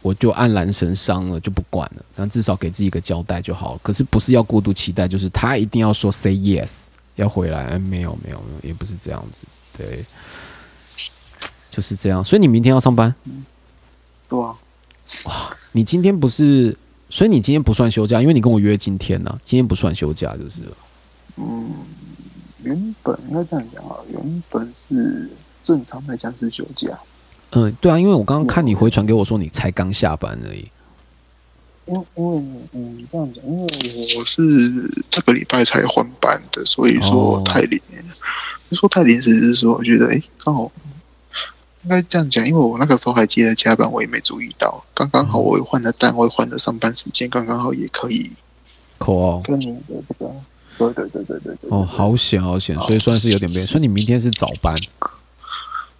[0.00, 3.80] 我就黯然神伤了，就不管了，但至少给自己一个交代就好了。
[3.82, 6.70] 可是不是要过度期待，就是他一定要说 say yes
[7.16, 9.44] 要回来，哎，没有没有没有，也不是这样子，
[9.76, 10.04] 对，
[11.70, 12.24] 就是这样。
[12.24, 13.44] 所以你明天要上班，嗯
[14.28, 14.54] 对啊，
[15.24, 16.76] 哇你今天不是，
[17.10, 20.76] 所以你今天不算休假，因为你跟我约今天呢、今天不算休假就是了。
[21.36, 21.70] 嗯，
[22.62, 25.30] 原本应该这样讲啊，原本是
[25.62, 26.98] 正常来讲是休假，
[27.50, 30.68] 嗯，对啊，因为我刚刚看你回传给我说你才刚下班而已。
[31.86, 32.38] 因为因为
[32.72, 33.66] 嗯这样讲，因为
[34.18, 34.42] 我是
[35.08, 37.80] 这个礼拜才换班的，所以说哦太临，
[38.70, 40.70] 就说太临时是说，我觉得哎刚好。
[41.84, 48.32] 应该这样讲，因为我那个时候还接了加班，我也没注意到，刚刚好我换了单位，换了上班时间，刚刚好也可以
[48.98, 50.32] 口哦，跟你的这个，
[50.76, 53.64] 对对对对对对，哦，好险好险，所以算是有点变。
[53.64, 54.76] 所以你明天是早班，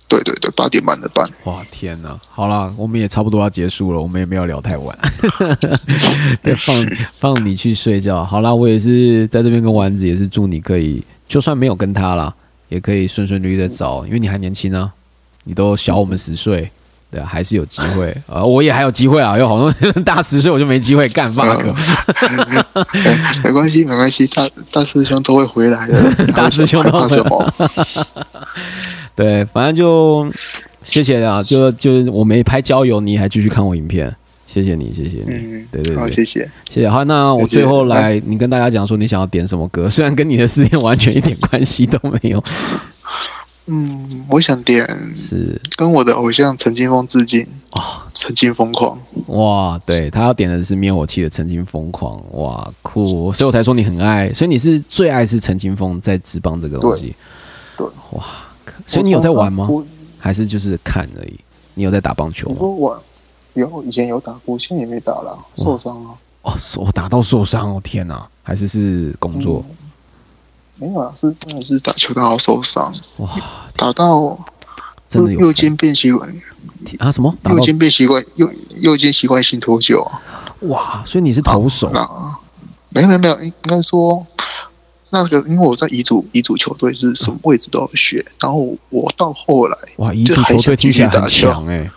[0.08, 2.18] 对对对，八点半的班，哇天哪！
[2.26, 4.98] 好啦，我们也差不多要结束了，我们也没有聊太晚，
[6.42, 6.86] 对，放
[7.36, 8.24] 放你去睡觉。
[8.24, 12.34] 好啦，我也是在这边跟丸子也是祝你可以，就算没有跟他啦，
[12.70, 14.90] 也可以顺顺利利的找，因为你还年轻啊，
[15.44, 16.70] 你都小我们十岁。
[17.10, 18.10] 对啊，还是有机会。
[18.26, 21.74] 啊、 呃我也还有机会啊，有好多人大十岁我就没机会干 fuck，、
[22.14, 27.54] 哎没关系没关系，大大师兄都会回来的， 大师兄都会害怕什么？
[29.16, 30.30] 对，反正就
[30.82, 34.14] 谢谢啊，就就我没拍交友，你还继续看我影片，
[34.46, 35.96] 谢谢你，谢谢你，嗯，对对对。
[35.96, 36.48] 好，谢谢。
[36.70, 36.88] 谢谢。
[36.88, 42.42] 好，那我最后来，你跟大家讲说你想要点什么歌，虽然跟你的事业完全一点关系都没有，
[43.70, 48.98] 嗯，我想点是跟我的偶像陈金峰致敬啊，曾经疯狂。
[49.26, 57.14] 哇，对他要点的是灭火器的《曾经疯狂》，哇，酷，所以我才说你很爱，所以你是最爱是陈金峰在职棒这个东西，
[57.76, 58.24] 对，哇，
[58.86, 59.68] 所以你有在玩吗？
[60.18, 61.38] 还是就是看而已？
[61.74, 62.54] 你有在打棒球吗？
[62.54, 62.98] 你说玩
[63.52, 66.10] 有以前有打过，现在也没打了，受伤了。
[66.42, 68.26] 哦，我打到受伤哦，天哪！
[68.42, 69.62] 还是是工作？
[69.68, 69.74] 嗯
[70.78, 73.28] 没有啊，是真的是打球打到受伤，哇，
[73.76, 74.38] 打到
[75.08, 76.28] 真的有右肩变习惯，
[76.98, 77.10] 啊？
[77.10, 77.34] 什么？
[77.42, 78.50] 打右肩变习惯右
[78.80, 80.20] 右肩习惯性脱臼啊。
[80.60, 81.02] 哇！
[81.04, 82.36] 所以你是投手啊
[82.90, 84.26] 没有没有没有，应该说
[85.10, 90.12] 那个，因为我在乙组乙组球队是什么位置都要学，然后我到后来哇！
[90.12, 91.90] 乙组球队听起来很强哎、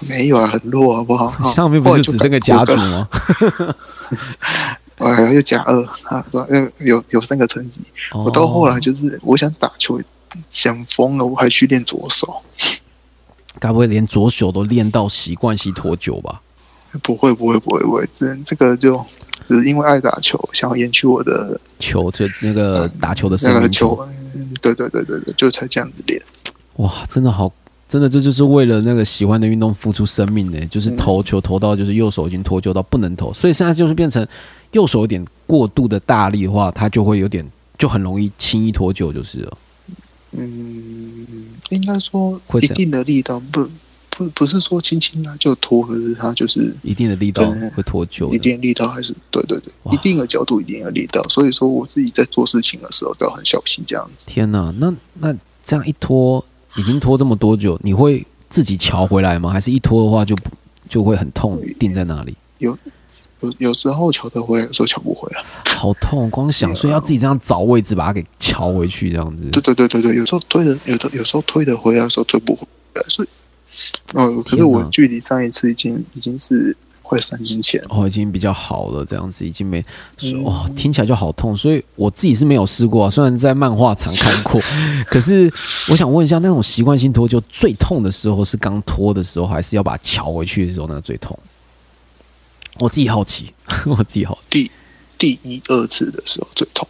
[0.00, 1.26] 没有啊，很弱好不好？
[1.26, 2.74] 啊上面不是只剩个甲组？
[2.76, 3.08] 吗？
[4.98, 7.80] 呃，又加二啊，有有有三个层级。
[8.12, 10.00] 我到后来哦就是我想打球，
[10.48, 12.42] 想疯了，我还去练左手。
[13.60, 16.40] 该不会连左手都练到习惯性脱臼吧？
[17.02, 19.04] 不会不会不会不会，这这个就
[19.48, 23.96] 只是因为爱打球，想要延续我的球就那个打球的生那个球。
[24.34, 26.20] 嗯对对对对对，就才这样子练。
[26.76, 27.52] 哇，真的好，
[27.88, 34.26] 真的这就是为了那个喜欢的运动付出生命呢、就是嗯投球投到就是右手已经脱臼到不能投，所以现在就是变成
[34.74, 37.44] 右手有点过度的大力的话，它就会有点
[37.78, 39.58] 就很容易轻易脱臼，就是了。
[40.32, 41.26] 嗯，
[41.70, 43.68] 应该说会一定的力道，不
[44.10, 48.32] 不不是说轻轻拉就脱，可是它就是一定的力道会脱臼。
[48.34, 51.22] 一定的力道还是对对对，一定的角度，一定的力道。
[51.28, 54.26] 所以说我自己在做事情的时候都要很小心这样子。
[54.26, 55.32] 天哪，那那
[55.64, 56.44] 这样一拖，
[56.76, 59.50] 已经拖这么多久，你会自己瞧回来吗？
[59.50, 60.36] 还是一拖的话就
[60.88, 62.34] 就会很痛，定在那里？
[62.58, 62.76] 有
[63.58, 65.42] 有时候瞧得回来，有时候瞧不回来。
[65.76, 69.48] 好痛，光想，所以要自己这样找位置把它给敲回去，这样子。
[69.50, 73.02] 对对对对对，有时候推的，有的有时候推的回来，有时候推不回来。
[73.08, 73.28] 所以，
[74.14, 77.82] 哦，可是我距离上一次已经已经是快三年前。
[77.90, 79.84] 哦，已经比较好了，这样子已经没，
[80.22, 81.54] 嗯哦，听起来就好痛。
[81.56, 84.60] 所以我自己是没有试过、啊，虽然在漫画常看过，
[85.06, 85.52] 可是
[85.90, 91.38] 我想问一下，那种习惯性脱臼最痛的时候是刚脱的时候，还是要把它翘回去的时候，那个最痛？
[92.78, 93.52] 我自己好奇，
[93.86, 94.70] 我自己好奇。
[95.18, 96.86] 第第一二次的时候最痛，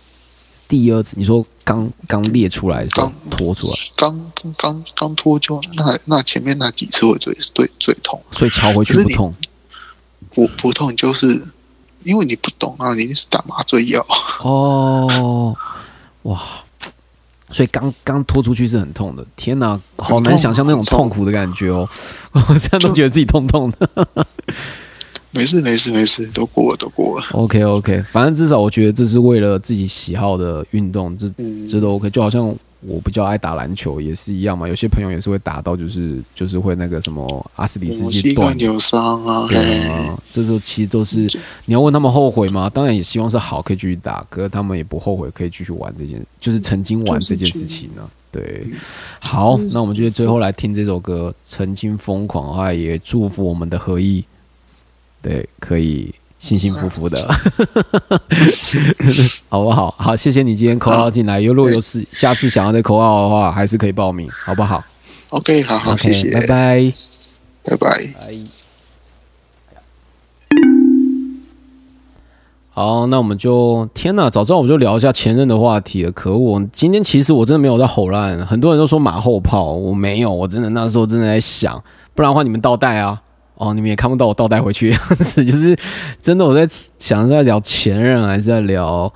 [0.66, 8.20] 第二次你说刚刚裂出来的时候刚脱出来，刚刚刚刚脱臼，那那前面那几次会最最最痛。
[8.30, 9.34] 所以敲回去不痛
[10.30, 11.44] 不不痛就是
[12.02, 14.04] 因为你不懂啊，你是打麻醉药。
[14.40, 15.56] 哦，
[16.22, 16.42] 哇！
[17.52, 21.88] 所以刚刚拖出去是很痛的，天哪，好难想象那种痛苦的感觉哦！
[22.32, 24.16] 我现在都觉得自己痛痛的。
[25.34, 27.26] 没事没事没事，都过了都过了。
[27.32, 32.08] OK OK，反正至少我觉得这是为了自己喜好的运动，这嗯，这都 OK。
[32.10, 32.46] 就好像
[32.80, 38.56] 我比较爱打篮球也是一样嘛，有些朋友也是会打到就是就是会那个什么阿斯里斯我腱断。
[38.56, 41.28] 扭伤啊，对嘿啊，这都其实都是
[41.64, 42.70] 你要问他们后悔吗？
[42.72, 48.66] 当然也希望是好，可以继续打，可是他们也不后悔，可以继续玩这件，就是曾经玩这件事情呢、对，
[49.18, 54.22] 好，那我们就最后来听这首歌《曾经疯狂》的话，也祝福我们的合意，
[55.24, 57.26] 对，可以幸幸福福的，
[59.48, 59.94] 好不好？
[59.96, 64.84] 好，谢谢你今天口号进来，如果有事下次想要再口号的话，还是可以报名，好不好
[65.30, 66.92] OK，好好谢谢，拜拜。
[67.64, 68.12] 拜拜。
[72.68, 74.28] 好，那我们就天哪！
[74.28, 76.12] 早知道我们就聊一下前任的话题了。
[76.12, 81.82] 可恶，今天其实我真的没有在吼烂，很多人都说马后炮，我没有，我真的那时候真的在想，
[82.14, 83.22] 不然的话你们倒带啊。
[83.56, 85.76] 哦，你们也看不到我倒带回去的样子，就是
[86.20, 86.68] 真的我在
[86.98, 89.12] 想是在聊前任，还是在聊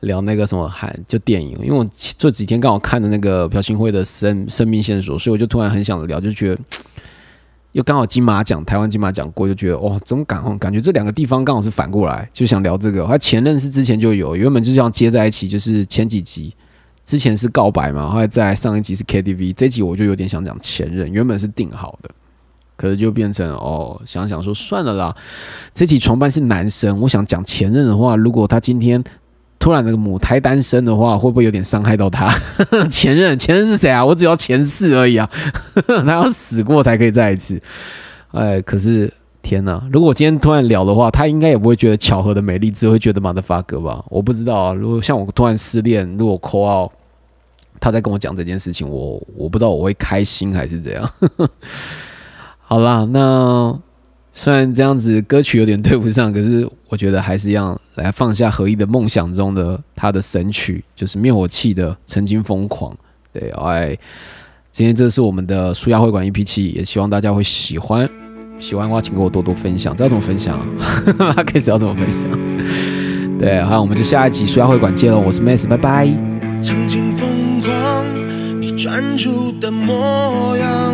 [0.00, 1.58] 聊那个什么还就电影？
[1.62, 1.86] 因为我
[2.16, 6.60] 这几天刚好看的那个朴信惠的生生命线索，所以我就突然很想聊，就觉得
[7.72, 13.06] 又刚好金马奖，台湾金马奖过，就觉得哇，怎么感感觉这两个地方刚好是反过来，就想聊这个。
[13.06, 16.54] 他前任是之前就有，原本就这样接在一起，就是前几集
[17.04, 22.10] 之前是告白嘛，后来在上一集是 KTV，这集我就有点想讲前任，原本是定好的。
[22.82, 25.14] 可是就变成哦，想想说算了啦。
[25.72, 29.02] 这起床伴是男生，我想讲前任的话，如果他今天
[29.60, 32.34] 突然那个母胎单身的话，会不会有点伤害到他？
[32.90, 34.04] 前任，前任是谁啊？
[34.04, 35.30] 我只要前世而已啊，
[35.86, 37.62] 他要死过才可以再一次。
[38.32, 39.80] 哎，可是天哪！
[39.92, 44.04] 如果我今天突然聊的话，他应该也不会觉得巧合的美丽，只会觉得马德发哥吧？
[44.08, 44.72] 我不知道啊。
[44.72, 46.90] 如果像我突然失恋，如果 call out，
[47.80, 51.10] 他在跟我讲这件事情，我我不知道我会开心还是怎样。
[52.72, 53.78] 好啦，那
[54.32, 62.90] 虽然这样子歌曲有点对不上，可是我觉得还是要来放下合一的梦想中的他的神曲，就是灭火器的《曾经疯狂》。
[63.30, 63.94] 对，哎，
[64.70, 68.08] 今天这是我们的舒压会馆 EP 七，也希望大家会喜欢。
[68.58, 69.94] 喜欢的话，请给我多多分享。
[69.94, 70.64] 知道怎么分享啊？
[71.44, 72.22] 开始要怎么分享？
[73.38, 75.20] 对，好，我们就下一集舒压会馆见喽。
[75.20, 76.06] 我是 Max，拜拜。
[76.62, 77.28] 曾经疯
[77.60, 80.91] 狂，你专注的模样，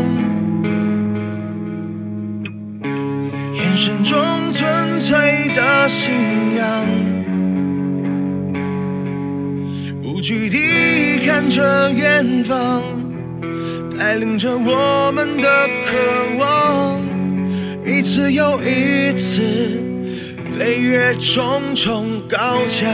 [3.69, 4.19] 眼神中
[4.55, 6.11] 纯粹的信
[6.57, 6.87] 仰，
[10.03, 12.83] 无惧地看着远方，
[13.99, 15.99] 带领着我们的渴
[16.39, 17.03] 望，
[17.85, 19.43] 一次又一次
[20.51, 22.89] 飞越重重高墙。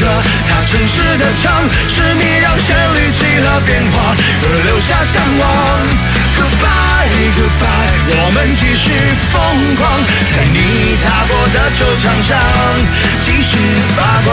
[0.00, 5.44] 歌，它真实的唱，是你让旋律起了变化，而留下向往。
[6.36, 8.90] Goodbye Goodbye，我们继续
[9.32, 9.36] 疯
[9.76, 10.00] 狂，
[10.30, 12.38] 在你踏过的球场上
[13.20, 13.56] 继续
[13.96, 14.30] 发光。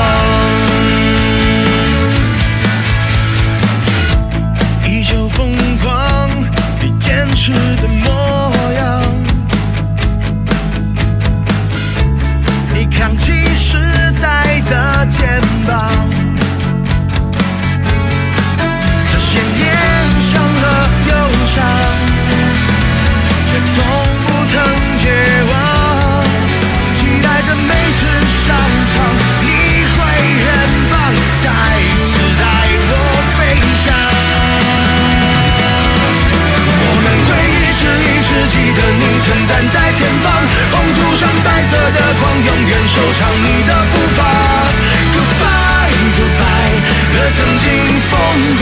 [4.86, 6.30] 依旧疯狂，
[6.82, 8.08] 你坚持的梦
[15.14, 15.22] 肩
[15.68, 15.94] 膀。
[19.12, 19.62] 这些年
[20.20, 20.66] 伤了
[21.08, 21.12] 忧
[21.46, 21.56] 伤，
[23.46, 23.76] 却从
[24.26, 24.52] 不曾
[24.98, 25.06] 绝
[25.52, 25.54] 望。
[26.96, 28.58] 期待着每次上
[28.92, 28.94] 场，
[29.42, 29.48] 你
[29.94, 29.96] 会
[30.44, 30.50] 很
[30.90, 30.94] 棒，
[31.44, 31.46] 再
[32.10, 32.44] 次带
[32.90, 32.92] 我
[33.38, 33.40] 飞
[33.84, 33.86] 翔。
[36.86, 37.30] 我们会
[37.62, 40.26] 一直一直记得你曾站在前方，
[40.72, 44.63] 红土上白色的光，永远收藏你的步伐。
[47.14, 47.68] 了曾经
[48.10, 48.18] 疯
[48.58, 48.62] 狂，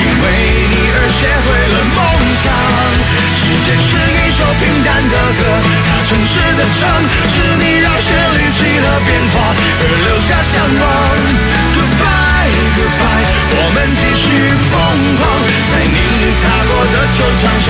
[0.00, 0.24] 因为
[0.72, 1.98] 你而学会了梦
[2.42, 2.48] 想。
[3.40, 5.40] 时间是一首平淡的歌，
[5.86, 6.88] 它诚实的唱，
[7.28, 10.82] 是你让旋律起了变化，而留下向往。
[11.74, 14.24] Goodbye Goodbye，我们继续
[14.70, 14.72] 疯
[15.18, 15.22] 狂，
[15.70, 15.96] 在你
[16.40, 17.68] 踏过的球场上，